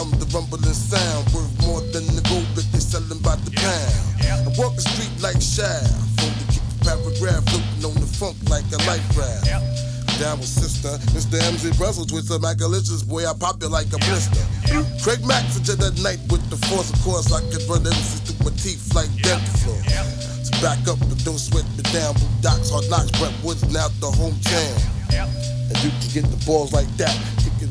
[0.00, 4.00] Comes the rumbling sound, worth more than the gold that they selling by the pound.
[4.24, 8.64] I walk the street like Shaft, to keep the paragraph floating on the funk like
[8.72, 9.44] a life raft.
[10.16, 11.36] Down with sister, Mr.
[11.52, 14.40] MZ Brussels with some accolades, boy, I pop you like a blister.
[15.04, 18.40] Craig Max into the night with the force, of course, I could run MCs through
[18.48, 19.84] my teeth like dental floss.
[20.48, 22.16] So back up, but don't sweat me down.
[22.16, 24.80] Blue Docks, Hard Knocks, Brett Woods, now the hometown.
[25.12, 27.12] And you can get the balls like that.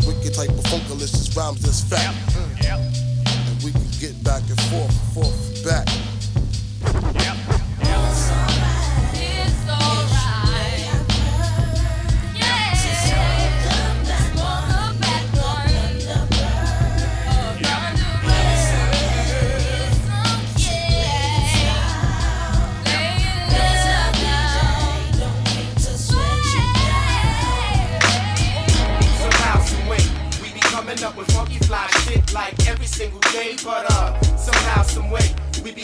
[0.07, 2.13] Wicked type of funkalicious rhymes that's fat.
[2.33, 6.08] Mm, and we can get back and forth, forth, and back.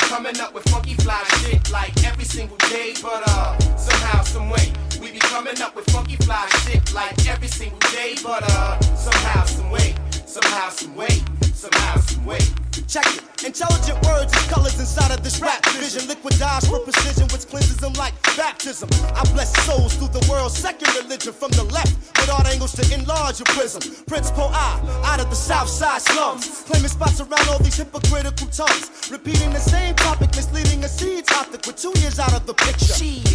[0.07, 2.93] Coming up with funky fly shit like every single day.
[3.01, 7.47] But uh, somehow, some way, we be coming up with funky fly shit like every
[7.47, 8.15] single day.
[8.23, 9.95] But uh, somehow, some way,
[10.25, 11.21] somehow, some way,
[11.53, 12.64] somehow, some way.
[12.87, 13.23] Check it.
[13.43, 16.07] Intelligent words and colors inside of this rap vision.
[16.09, 18.89] Liquidize for precision, which cleanses them like baptism.
[19.13, 22.93] I bless souls through the world's second religion from the left, with art angles to
[22.93, 23.81] enlarge your prism.
[24.05, 28.47] Prince Po I, out of the south side slums, claiming spots around all these hypocritical
[28.47, 29.11] tongues.
[29.11, 32.93] Repeating the same topic, misleading a seed topic with two years out of the picture.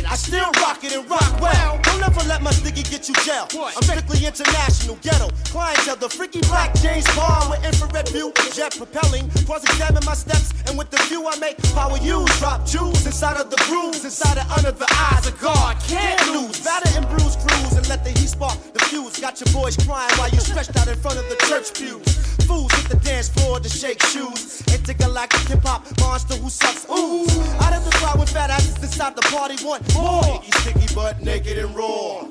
[0.08, 1.78] I still rock it and rock well.
[1.82, 3.46] Don't ever let my sticky get you jail.
[3.54, 5.28] I'm strictly international, ghetto.
[5.52, 9.30] Clientele, the freaky black James Bond with infrared view, jet propelling.
[9.46, 12.30] Cross examine my steps, and with the view I make, power use.
[12.38, 15.76] Drop jewels inside of the grooves, inside of under the eyes of God.
[15.88, 16.60] Can't lose.
[16.60, 19.18] Batter and bruise cruise, and let the heat spark the fuse.
[19.18, 22.30] Got your boys crying while you stretched out in front of the church pews.
[22.46, 24.62] Fools hit the dance floor to shake shoes.
[24.72, 26.84] Intergalactic hip hop monster who sucks.
[26.90, 27.26] Ooh,
[27.60, 30.42] out of the crowd with fat asses inside the party want more.
[30.60, 32.26] Sticky, butt naked and raw.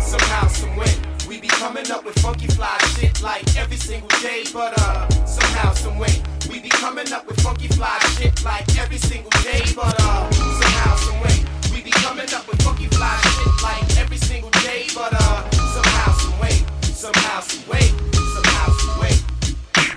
[0.00, 0.92] Somehow, some way,
[1.28, 4.44] we be coming up with funky fly shit like every single day.
[4.52, 8.98] But uh, somehow, some way, we be coming up with funky fly shit like every
[8.98, 9.62] single day.
[9.74, 14.18] But uh, somehow, some way, we be coming up with funky fly shit like every
[14.18, 14.86] single day.
[14.94, 18.15] But uh, somehow, some way, somehow, some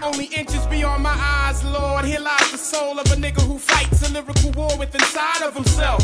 [0.02, 2.06] Only inches beyond my eyes, Lord.
[2.06, 5.54] Here lies the soul of a nigga who fights a lyrical war with inside of
[5.54, 6.02] himself.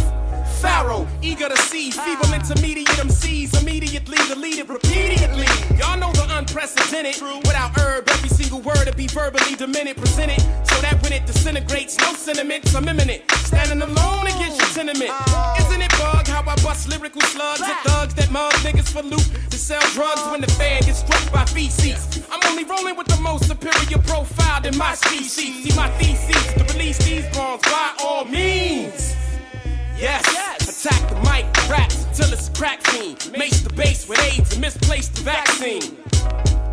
[0.62, 5.48] Pharoahe, eager to see, feeble intermediate MCs, immediately deleted repeatedly.
[5.78, 7.22] Y'all know the unprecedented.
[7.44, 10.42] Without herb, every single word to be verbally demented, presented.
[10.86, 13.24] That when it disintegrates, no sentiments, I'm imminent.
[13.50, 15.10] Standing alone against your tenement.
[15.62, 19.28] Isn't it bug how I bust lyrical slugs at thugs that mug niggas for loot
[19.50, 22.22] to sell drugs when the fan gets struck by feces?
[22.32, 25.64] I'm only rolling with the most superior profile than my species.
[25.64, 29.16] See my thesis to release these bombs by all means.
[29.98, 30.22] Yes,
[30.86, 33.18] attack the mic, raps till it's a crack scene.
[33.32, 35.82] Mace the bass with AIDS and misplaced the vaccine.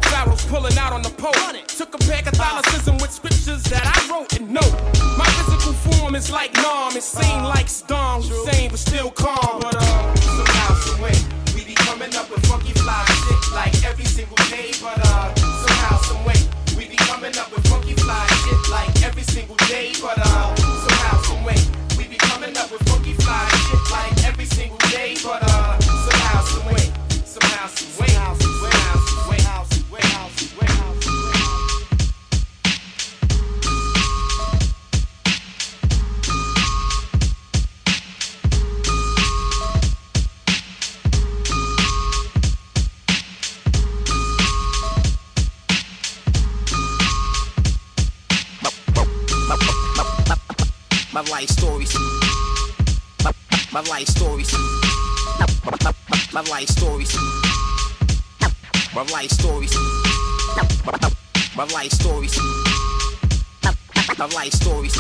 [0.03, 1.33] Pharoahe's pulling out on the pole.
[1.79, 4.75] Took a pair Catholicism with scriptures that I wrote and note.
[5.17, 9.61] My physical form is like Nam, it's sane like Saddam Hussein, but still calm.
[9.61, 11.17] But uh, somehow, some way,
[11.55, 13.32] we be coming up with funky fly shit
[53.83, 54.53] My, life stories.
[56.33, 57.16] My, life stories.
[58.95, 59.74] My life stories.
[61.57, 62.39] My life stories.
[64.16, 64.97] My life stories.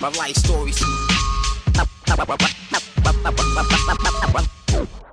[0.00, 0.82] My life stories.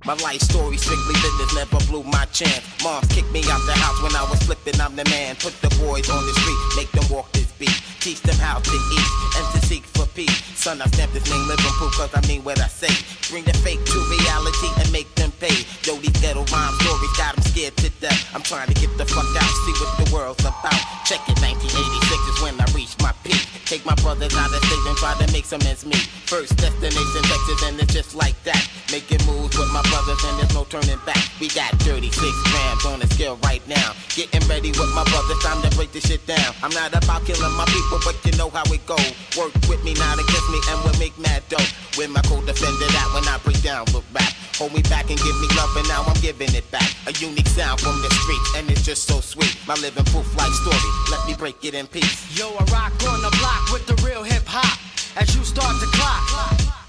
[0.05, 2.61] My life story, strictly business, never blew my chance.
[2.83, 5.35] Moms kicked me out the house when I was flipping, I'm the man.
[5.35, 7.81] Put the boys on the street, make them walk this beat.
[7.99, 9.83] Teach them how to eat and to seek
[10.25, 10.41] peace.
[10.57, 12.93] Son, I stamp this name living proof cause I mean what I say.
[13.29, 15.65] Bring the fake to reality and make them pay.
[15.85, 18.19] Yo, these ghetto rhyme stories got them scared to death.
[18.35, 20.77] I'm trying to get the fuck out, see what the world's about.
[21.09, 23.41] Check it, 1986 is when I reached my peak.
[23.65, 26.05] Take my brothers out of state and try to make some ends meet.
[26.27, 28.61] First destination Texas and it's just like that.
[28.91, 31.23] Making moves with my brothers and there's no turning back.
[31.39, 32.11] We got 36
[32.51, 33.95] grams on the scale right now.
[34.13, 36.51] Getting ready with my brothers, time to break this shit down.
[36.61, 38.99] I'm not about killing my people, but you know how it go.
[39.39, 41.63] Work with me, not against me, and we'll make mad dough.
[41.97, 44.27] With my co-defender that when I break down with rap.
[44.59, 46.89] Hold me back and give me love, and now I'm giving it back.
[47.07, 49.55] A unique sound from the street and it's just so sweet.
[49.67, 52.37] My living proof life story, let me break it in peace.
[52.37, 54.77] Yo, I rock on the block with the real hip hop.
[55.15, 56.23] As you start to clock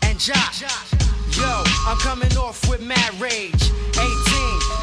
[0.03, 0.55] and jock.
[1.33, 3.71] Yo, I'm coming off with mad rage.
[3.97, 4.05] 18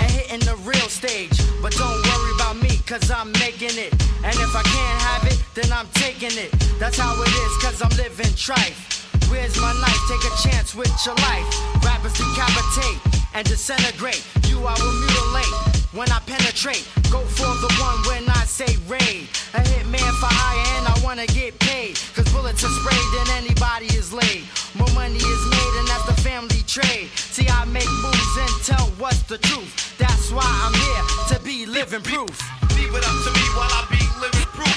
[0.01, 1.37] and hitting the real stage.
[1.61, 3.93] But don't worry about me, cause I'm making it.
[4.25, 6.49] And if I can't have it, then I'm taking it.
[6.79, 9.05] That's how it is, cause I'm living trife.
[9.29, 10.01] Where's my knife?
[10.09, 11.45] Take a chance with your life.
[11.85, 12.97] Rappers decapitate
[13.35, 14.25] and disintegrate.
[14.49, 15.53] You I will mutilate
[15.93, 16.81] when I penetrate.
[17.13, 19.29] Go for the one when I say raid.
[19.53, 21.93] A hitman for hire and I wanna get paid.
[22.15, 24.49] Cause bullets are sprayed and anybody is laid.
[24.73, 27.09] More money is made and that's the family trade.
[27.13, 29.95] See, I make moves and tell what's the truth.
[29.99, 32.58] That's why I'm here to be living proof.
[32.79, 34.71] Leave it up to me while I be living proof.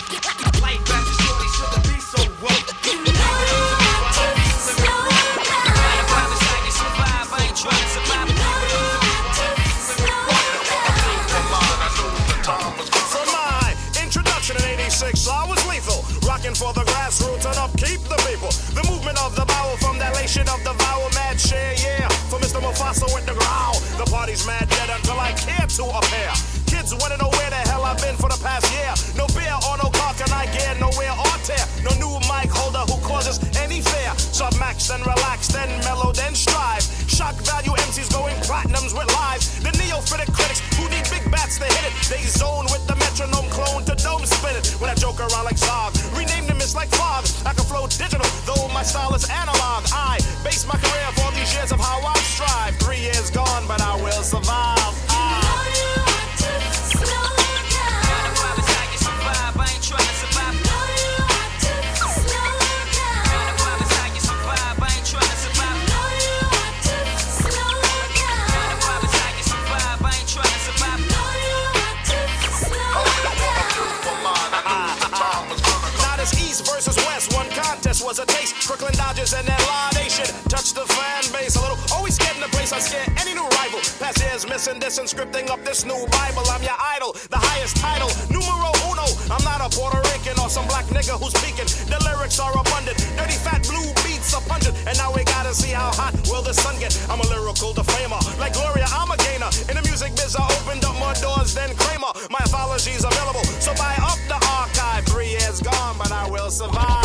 [0.58, 2.66] Light back the story shouldn't be so woke.
[2.82, 5.46] Leave it up to me while I be living proof.
[5.46, 7.30] I promise I can survive.
[7.30, 8.26] I ain't trying to survive.
[13.06, 16.02] For introduction in 86, I was lethal.
[16.26, 18.50] Rocking for the grassroots and upkeep the people.
[18.74, 21.08] The movement of the bowel from dilation of the vowel.
[21.14, 22.08] Mad share, yeah.
[22.28, 22.60] For Mr.
[22.60, 23.78] Mufasa with the growl.
[23.96, 26.32] The party's mad dead until I care to appear.
[26.66, 27.31] Kids wanna know where the hell
[28.52, 28.92] Past year.
[29.16, 31.64] No beer or no car can I get nowhere or tear.
[31.88, 34.12] No new mic holder who causes any fear.
[34.28, 36.84] Submax then relax, then mellow, then strive.
[37.08, 39.56] Shock value MCs going platinums with lives.
[39.64, 41.94] The neophytic critics who need big bats to hit it.
[42.12, 44.68] They zone with the metronome clone to dome spin it.
[44.76, 47.24] When I joke around like Zog, rename them it's like fog.
[47.48, 49.88] I can flow digital, though my style is analog.
[49.96, 52.76] I base my career for these years of how I strive.
[52.84, 54.92] Three years gone, but I will survive.
[55.08, 55.40] Ah.
[55.40, 56.21] I
[78.02, 78.66] Was a taste.
[78.66, 81.78] Brooklyn Dodgers and that Law Nation touch the fan base a little.
[81.94, 82.74] Always getting the place.
[82.74, 83.78] I scare any new rival.
[84.02, 86.42] Past years missing this and scripting up this new Bible.
[86.50, 88.10] I'm your idol, the highest title.
[88.26, 89.06] Numero uno.
[89.30, 91.70] I'm not a Puerto Rican or some black nigga who's speaking.
[91.86, 92.98] The lyrics are abundant.
[93.14, 94.74] Dirty fat blue beats are pungent.
[94.82, 96.90] And now we gotta see how hot will the sun get.
[97.06, 98.18] I'm a lyrical defamer.
[98.42, 99.48] Like Gloria, I'm a gainer.
[99.70, 102.10] In the music biz, I opened up more doors than Kramer.
[102.34, 103.46] My apologies available.
[103.62, 105.06] So buy up the archive.
[105.06, 107.01] Three years gone, but I will survive.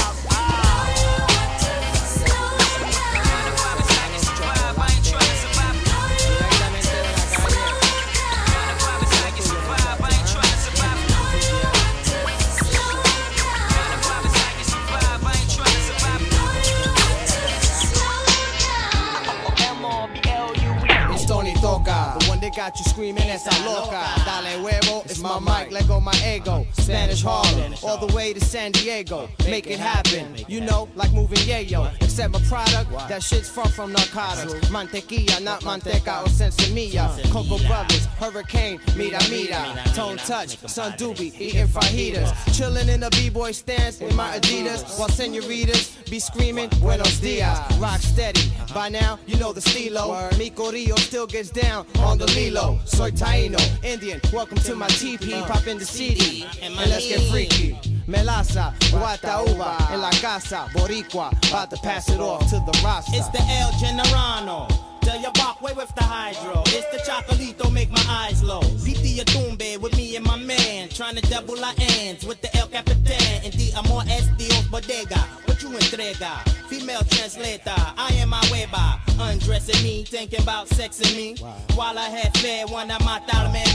[22.98, 24.17] Screaming, esa loca.
[24.48, 26.66] Dale huevo, it's my mic, let go my ego.
[26.72, 29.30] Spanish Harlem, all the way to San Diego.
[29.46, 31.94] Make it happen, you know, like moving yayo.
[32.02, 34.54] Except my product, that shit's far from narcotics.
[34.70, 37.10] Mantequilla, not manteca or sensimilla.
[37.30, 39.84] Coco Brothers, Hurricane, mira mira.
[39.94, 42.32] Tone touch, Sun Doobie, eating fajitas.
[42.58, 47.60] Chilling in the b-boy stance in my Adidas, while senoritas be screaming Buenos dias.
[47.80, 50.30] Rock steady, by now you know the stilo.
[50.38, 52.80] Mi Corillo still gets down on the Lilo.
[52.86, 54.22] Soy Taino, Indian.
[54.38, 55.32] Welcome to my TP.
[55.48, 57.74] Pop in the CD and let's get freaky.
[58.06, 63.18] Melaza, Guatauba, en la casa, Boricua, about to pass it off to the Rasta.
[63.18, 64.68] It's the El Generano.
[65.02, 66.62] Tell your bark way with the hydro.
[66.68, 68.62] It's the chocolito, make my eyes low.
[68.86, 70.90] Piti Tumbe with me and my man.
[70.90, 73.42] Trying to double our ends with the El Capitan.
[73.44, 75.47] And the Amor es Dios Bodega.
[75.74, 76.44] Entrega.
[76.70, 79.00] Female translator, I am my weba.
[79.20, 81.36] Undressing me, thinking about sexing me.
[81.76, 83.20] While I had fed one of my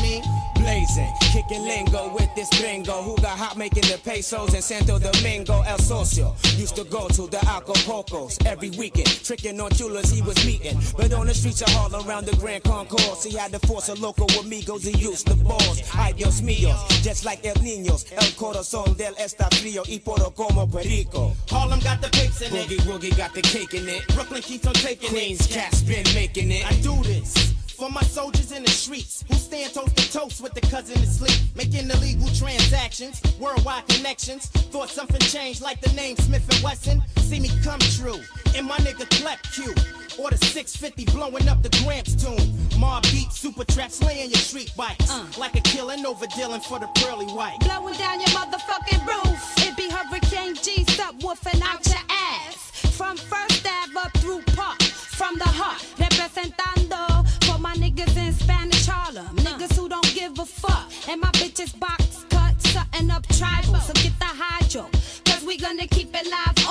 [0.02, 0.22] me.
[0.62, 5.60] Blazing, kicking lingo with this gringo who got hot making the pesos in Santo Domingo,
[5.62, 6.36] El Socio.
[6.56, 10.78] Used to go to the Acapulcos every weekend, tricking on chulas he was meeting.
[10.96, 13.94] But on the streets of Harlem, around the Grand Concourse, he had to force a
[13.94, 15.82] local amigos he used the balls.
[15.94, 20.68] Ay Dios míos, just like El Niños, El Corazón del Está Frío y Poro como
[20.68, 21.34] Perico.
[21.50, 22.12] Harlem got the
[22.44, 22.68] in it.
[22.68, 24.06] Boogie Woogie got the cake in it.
[24.14, 25.52] Brooklyn keeps on taking Queens it.
[25.52, 26.66] cats been making it.
[26.66, 27.52] I do this
[27.82, 31.38] for my soldiers in the streets who stand toast to toast with the cousin asleep,
[31.56, 34.46] making illegal transactions, worldwide connections.
[34.46, 37.02] Thought something changed like the name Smith and Wesson.
[37.18, 38.20] See me come true
[38.56, 40.01] in my nigga Clep Q.
[40.18, 42.52] Or the 650 blowing up the Gramps tune.
[42.78, 45.10] Mob beat, super traps, laying your street bikes.
[45.10, 45.26] Uh.
[45.38, 47.58] Like a killing over dealing for the pearly white.
[47.60, 49.66] Blowing down your motherfucking roof.
[49.66, 52.56] It be Hurricane G subwoofing out your ass.
[52.96, 54.82] From First Ave up through Park.
[54.82, 59.26] From the heart, representando for my niggas in Spanish Harlem.
[59.38, 59.42] Uh.
[59.42, 60.90] Niggas who don't give a fuck.
[61.08, 63.80] And my bitches box cut, something up tribal.
[63.80, 64.90] So get the hydro.
[65.24, 66.61] Cause we gonna keep it live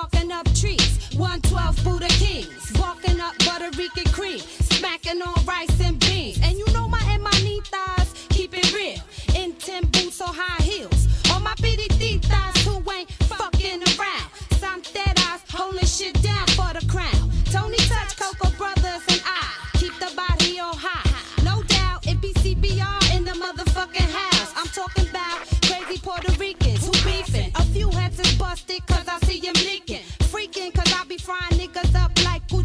[0.00, 0.98] sparking up trees.
[1.16, 2.72] 112 Buddha Kings.
[2.78, 4.38] Walking up Puerto Rican cream.
[4.38, 5.69] Smacking on rice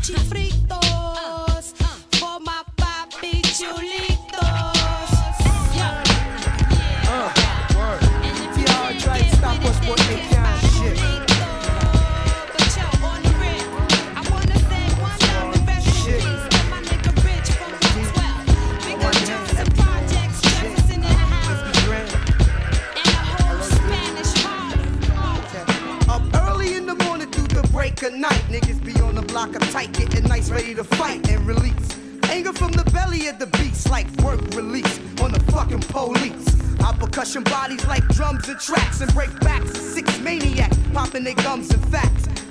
[0.06, 0.65] Gucci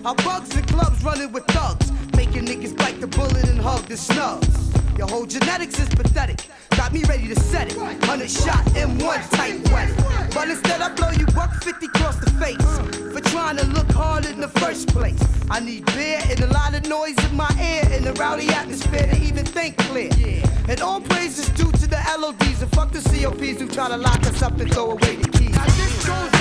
[0.05, 3.97] Our bugs and clubs running with thugs, making niggas bite the bullet and hug the
[3.97, 4.47] snubs.
[4.99, 6.41] Your whole genetics is pathetic.
[6.77, 7.79] Got me ready to set it.
[7.79, 10.31] 100 shot M1 tight wet.
[10.35, 14.27] But instead I blow you buck 50 across the face for trying to look hard
[14.27, 15.19] in the first place.
[15.49, 19.07] I need beer and a lot of noise in my ear and a rowdy atmosphere
[19.07, 20.11] to even think clear.
[20.69, 23.97] And all praise is due to the LODs and fuck the COPs who try to
[23.97, 25.57] lock us up and throw away the keys.
[25.57, 26.34] Now this goes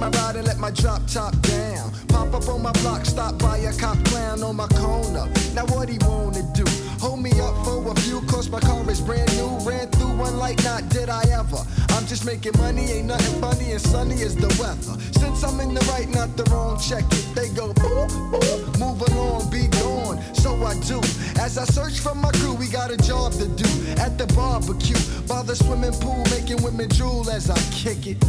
[0.00, 1.92] my ride and let my drop top down.
[2.08, 5.28] Pop up on my block, stop by a cop clown on my corner.
[5.54, 6.64] Now what he wanna do?
[6.98, 9.58] Hold me up for a few, cause my car is brand new.
[9.60, 11.62] Ran through one like not did I ever.
[11.90, 14.96] I'm just making money, ain't nothing funny and sunny as the weather.
[15.12, 17.34] Since I'm in the right, not the wrong, check it.
[17.34, 20.18] They go boom, boom, move along, be gone.
[20.64, 21.00] I do.
[21.40, 24.98] As I search for my crew, we got a job to do at the barbecue
[25.26, 28.22] by the swimming pool, making women drool as I kick it.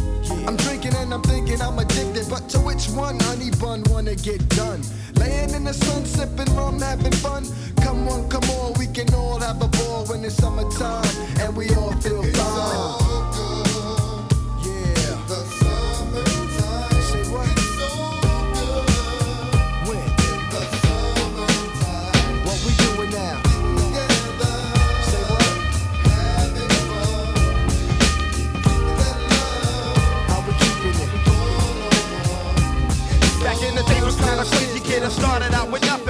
[0.46, 4.46] I'm drinking and I'm thinking I'm addicted, but to which one, honey bun, wanna get
[4.50, 4.82] done?
[5.14, 7.44] Laying in the sun, sipping rum, having fun.
[7.82, 11.04] Come on, come on, we can all have a ball when it's summertime
[11.40, 13.51] and we all feel fine.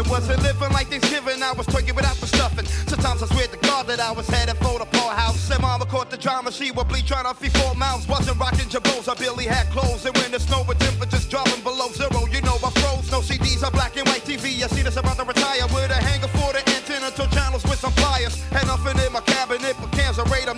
[0.02, 0.10] Out.
[0.10, 1.42] Wasn't living like Thanksgiving.
[1.42, 2.66] I was twerking without the stuffing.
[2.86, 5.38] Sometimes I swear to God that I was headed for the poorhouse.
[5.38, 6.52] Said mama caught the drama.
[6.52, 8.06] She would trying to feed four mouths.
[8.08, 9.08] Wasn't rocking jabos.
[9.08, 10.04] I barely had clothes.
[10.04, 13.10] And when the snow with temperatures dropping below zero, you know I froze.
[13.10, 14.62] No CDs, a black and white TV.
[14.62, 17.78] I see this about to retire with a hanger for the antenna to channels with
[17.78, 18.40] some pliers.
[18.50, 20.48] Had nothing in my cabinet but cans of raid.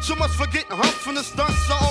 [0.00, 1.70] So much for getting humped from the stunts.
[1.70, 1.81] I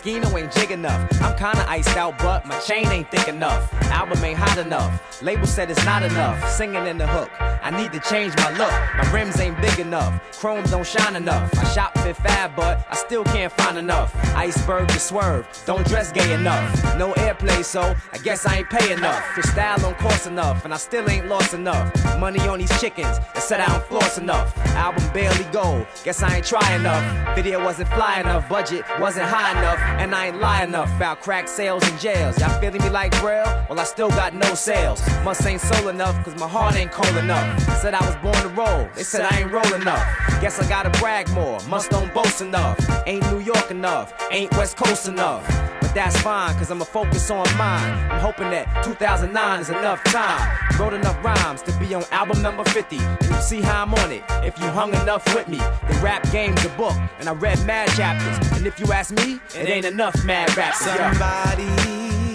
[0.00, 0.36] enough.
[0.36, 1.22] Ain't jig enough.
[1.22, 3.72] I'm kinda iced out, but my chain ain't thick enough.
[3.90, 5.22] Album ain't hot enough.
[5.22, 6.48] Label said it's not enough.
[6.48, 7.30] Singing in the hook.
[7.62, 8.72] I need to change my look.
[8.96, 10.12] My rims ain't big enough.
[10.40, 11.56] Chrome don't shine enough.
[11.58, 14.14] I shop fit Fab, but I still can't find enough.
[14.34, 15.46] Iceberg to swerve.
[15.66, 16.68] Don't dress gay enough.
[16.96, 19.22] No airplay, so I guess I ain't pay enough.
[19.36, 21.86] Your style don't cost enough, and I still ain't lost enough.
[22.18, 24.61] Money on these chickens, and said I don't floss enough.
[24.74, 25.86] Album barely gold.
[26.04, 27.02] Guess I ain't try enough.
[27.36, 28.48] Video wasn't fly enough.
[28.48, 32.38] Budget wasn't high enough, and I ain't lie enough about crack sales and jails.
[32.38, 33.66] Y'all feeling me like Braille?
[33.68, 35.00] Well, I still got no sales.
[35.24, 37.60] Must ain't soul enough, cause my heart ain't cold enough.
[37.80, 38.88] Said I was born to roll.
[38.94, 40.04] They said I ain't roll enough.
[40.40, 41.60] Guess I gotta brag more.
[41.68, 42.78] Must don't boast enough.
[43.06, 44.12] Ain't New York enough.
[44.30, 45.46] Ain't West Coast enough.
[45.80, 48.10] But that's fine, cause I'ma focus on mine.
[48.10, 50.61] I'm hoping that 2009 is enough time.
[50.78, 52.96] Wrote enough rhymes to be on album number 50.
[52.96, 54.22] You see how I'm on it.
[54.42, 56.96] If you hung enough with me, the rap game's a book.
[57.20, 58.52] And I read mad chapters.
[58.56, 60.78] And if you ask me, it ain't enough mad raps.
[60.78, 61.66] Somebody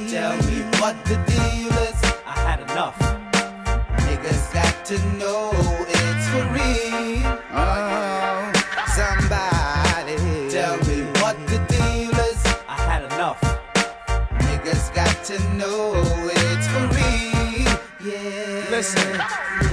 [0.09, 1.95] tell me what the deal is.
[2.25, 2.97] I had enough.
[4.05, 5.51] Niggas got to know
[5.87, 7.41] it's for real.
[7.51, 8.51] Oh,
[8.95, 10.15] somebody
[10.49, 12.45] tell me what the deal is.
[12.67, 13.41] I had enough.
[14.39, 16.06] Niggas got to know
[18.77, 19.19] Listen,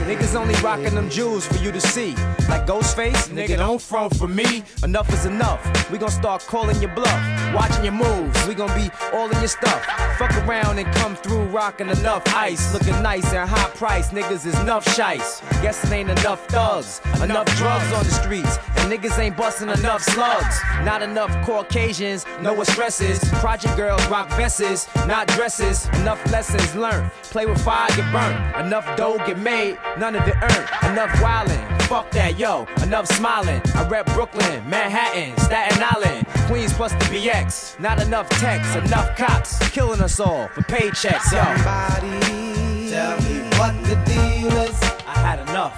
[0.04, 2.14] niggas only rocking them jewels for you to see.
[2.48, 4.62] Like Ghostface, nigga, don't front for me.
[4.82, 5.60] Enough is enough.
[5.90, 8.46] We gon' start calling your bluff, watching your moves.
[8.46, 9.84] We gon' be all in your stuff.
[10.18, 12.72] Fuck around and come through rocking enough ice.
[12.72, 14.10] Looking nice and high price.
[14.10, 15.40] Niggas is enough shice.
[15.62, 18.58] Guess it ain't enough thugs, enough drugs on the streets.
[18.76, 20.56] And niggas ain't busting enough slugs.
[20.84, 23.18] Not enough Caucasians know what stress is.
[23.40, 25.86] Project girls rock vests, not dresses.
[26.00, 27.10] Enough lessons learned.
[27.24, 28.66] Play with fire, get burnt.
[28.66, 30.92] Enough dough get made, none of it earned.
[30.92, 32.66] Enough wildin', fuck that, yo.
[32.82, 33.60] Enough smiling.
[33.74, 37.78] I rep Brooklyn, Manhattan, Staten Island, Queens plus the BX.
[37.80, 41.42] Not enough techs, enough cops killing us all for paychecks, yo.
[41.62, 44.82] Somebody tell me what the deal is.
[45.06, 45.76] I had enough.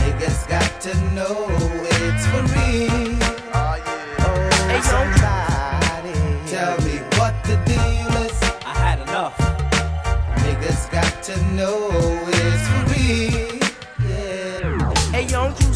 [0.00, 3.18] Niggas got to know it's for real.
[3.54, 4.48] Oh,
[4.82, 6.12] somebody
[6.50, 8.42] tell me what the deal is.
[8.64, 9.36] I had enough.
[10.44, 12.11] Niggas got to know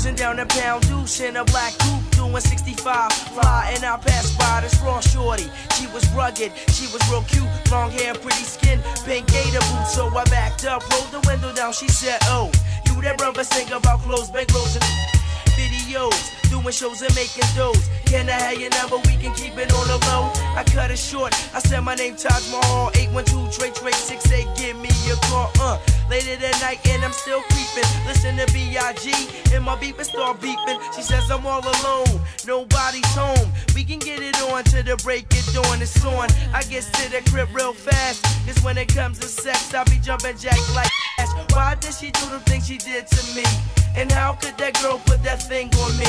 [0.07, 3.12] cruising down the pound deuce in a black coupe doing 65.
[3.12, 5.50] Fly and I passed by this raw shorty.
[5.74, 9.94] She was rugged, she was real cute, long hair, pretty skin, pink gator boots.
[9.94, 11.72] So I backed up, rolled the window down.
[11.72, 12.50] She said, Oh,
[12.86, 15.15] you that brother sing about clothes, bankrolls, and
[15.57, 16.36] videos.
[16.50, 17.88] Doing shows and making doughs.
[18.04, 18.96] Can I have your number?
[19.09, 20.30] We can keep it on the low.
[20.54, 21.34] I cut it short.
[21.54, 22.90] I said my name Taj Mahal.
[22.94, 24.46] 812 Trey Trey 68.
[24.57, 25.50] Give me your call.
[25.59, 25.78] Uh,
[26.09, 27.88] later that night and I'm still creeping.
[28.07, 29.11] Listen to B.I.G.
[29.54, 30.78] and my beeping start beeping.
[30.94, 32.20] She says I'm all alone.
[32.46, 33.50] Nobody's home.
[33.74, 35.82] We can get it on to the break it dawn.
[35.82, 36.28] It's on.
[36.54, 38.22] I get to the crib real fast.
[38.46, 41.32] Cause when it comes to sex, I be jumping jack like ass.
[41.52, 43.75] Why did she do the things she did to me?
[43.97, 46.07] And how could that girl put that thing on me?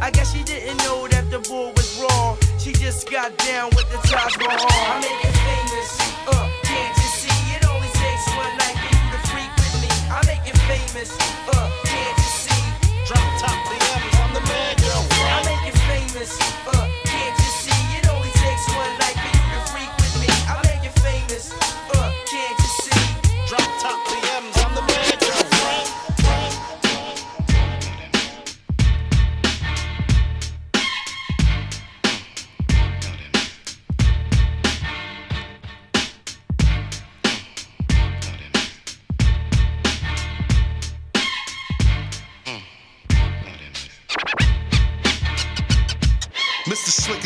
[0.00, 2.36] I guess she didn't know that the bull was wrong.
[2.58, 4.68] She just got down with the Taj Mahal.
[4.68, 5.90] I make it famous.
[6.28, 7.40] Uh, can't you see?
[7.56, 9.88] It only takes one night for you to freak with me.
[10.12, 11.16] I make it famous.
[11.48, 11.89] Uh,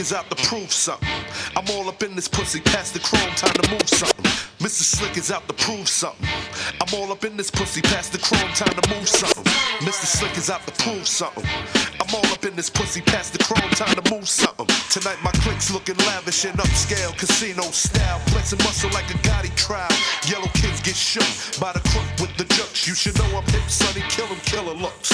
[0.04, 1.08] Is out to prove something.
[1.56, 4.26] I'm all up in this pussy, past the chrome, time to move something.
[4.58, 4.82] Mr.
[4.82, 6.28] Slick is out to prove something.
[6.78, 9.50] I'm all up in this pussy, past the chrome, time to move something.
[9.80, 10.04] Mr.
[10.04, 11.46] Slick is out to prove something.
[12.14, 14.70] All up in this pussy, past the chrome, time to move something.
[14.88, 19.90] Tonight my clique's looking lavish and upscale, casino style, flexing muscle like a Gotti trial.
[20.30, 21.26] Yellow kids get shook
[21.58, 22.86] by the crook with the jokes.
[22.86, 25.10] You should know I'm hip, sonny, kill 'em, killer looks.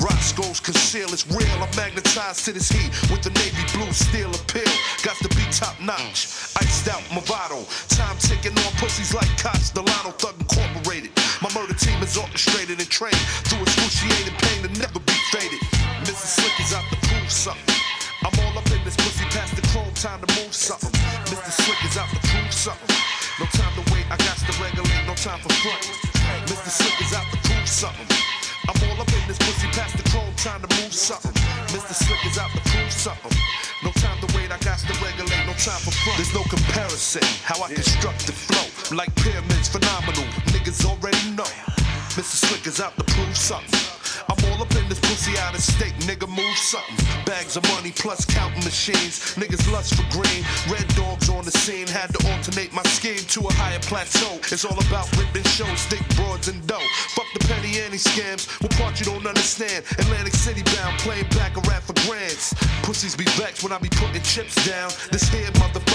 [0.00, 1.58] Roscoe's conceal, it's real.
[1.60, 4.72] I'm magnetized to this heat with the navy blue steel appeal.
[5.02, 6.32] Got to be top notch.
[6.56, 7.60] Iced out Movado.
[7.92, 11.12] Time ticking on pussies like Cots, Delano Thug Incorporated.
[11.42, 15.67] My murder team is orchestrated and trained through excruciating pain to never be faded.
[16.28, 16.44] Mr.
[16.44, 17.74] Slick is out to prove something.
[18.20, 20.92] I'm all up in this pussy past the chrome, time to move something.
[21.24, 21.48] Mr.
[21.56, 22.92] Slick is out to prove something.
[23.40, 25.80] No time to wait, I got to regulate, no time for front.
[26.44, 26.68] Mr.
[26.68, 28.04] Slick is out to prove something.
[28.68, 31.32] I'm all up in this pussy past the chrome, time to move something.
[31.72, 31.96] Mr.
[31.96, 33.32] Slick is out to prove something.
[33.80, 36.20] No time to wait, I got to regulate, no time for front.
[36.20, 38.68] There's no comparison, how I construct the flow.
[38.92, 41.48] Like pyramids, phenomenal, niggas already know.
[42.20, 42.36] Mr.
[42.36, 43.87] Slick is out to prove something.
[45.76, 46.96] State, nigga, move something.
[47.24, 49.34] Bags of money plus counting machines.
[49.36, 50.42] Niggas lust for green.
[50.68, 51.86] Red dogs on the scene.
[51.86, 54.38] Had to alternate my scheme to a higher plateau.
[54.52, 56.88] It's all about ripping shows, thick broads and dough.
[57.16, 58.46] Fuck the penny ante scams.
[58.62, 59.84] What part you don't understand?
[59.98, 62.54] Atlantic City bound, playing back a rap for grands.
[62.82, 64.90] Pussies be vexed when I be putting chips down.
[65.10, 65.87] This here motherfucker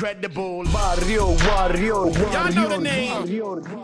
[0.00, 2.10] incredible Mario, Mario.
[2.32, 3.10] Y'all know the name.
[3.10, 3.79] Mario.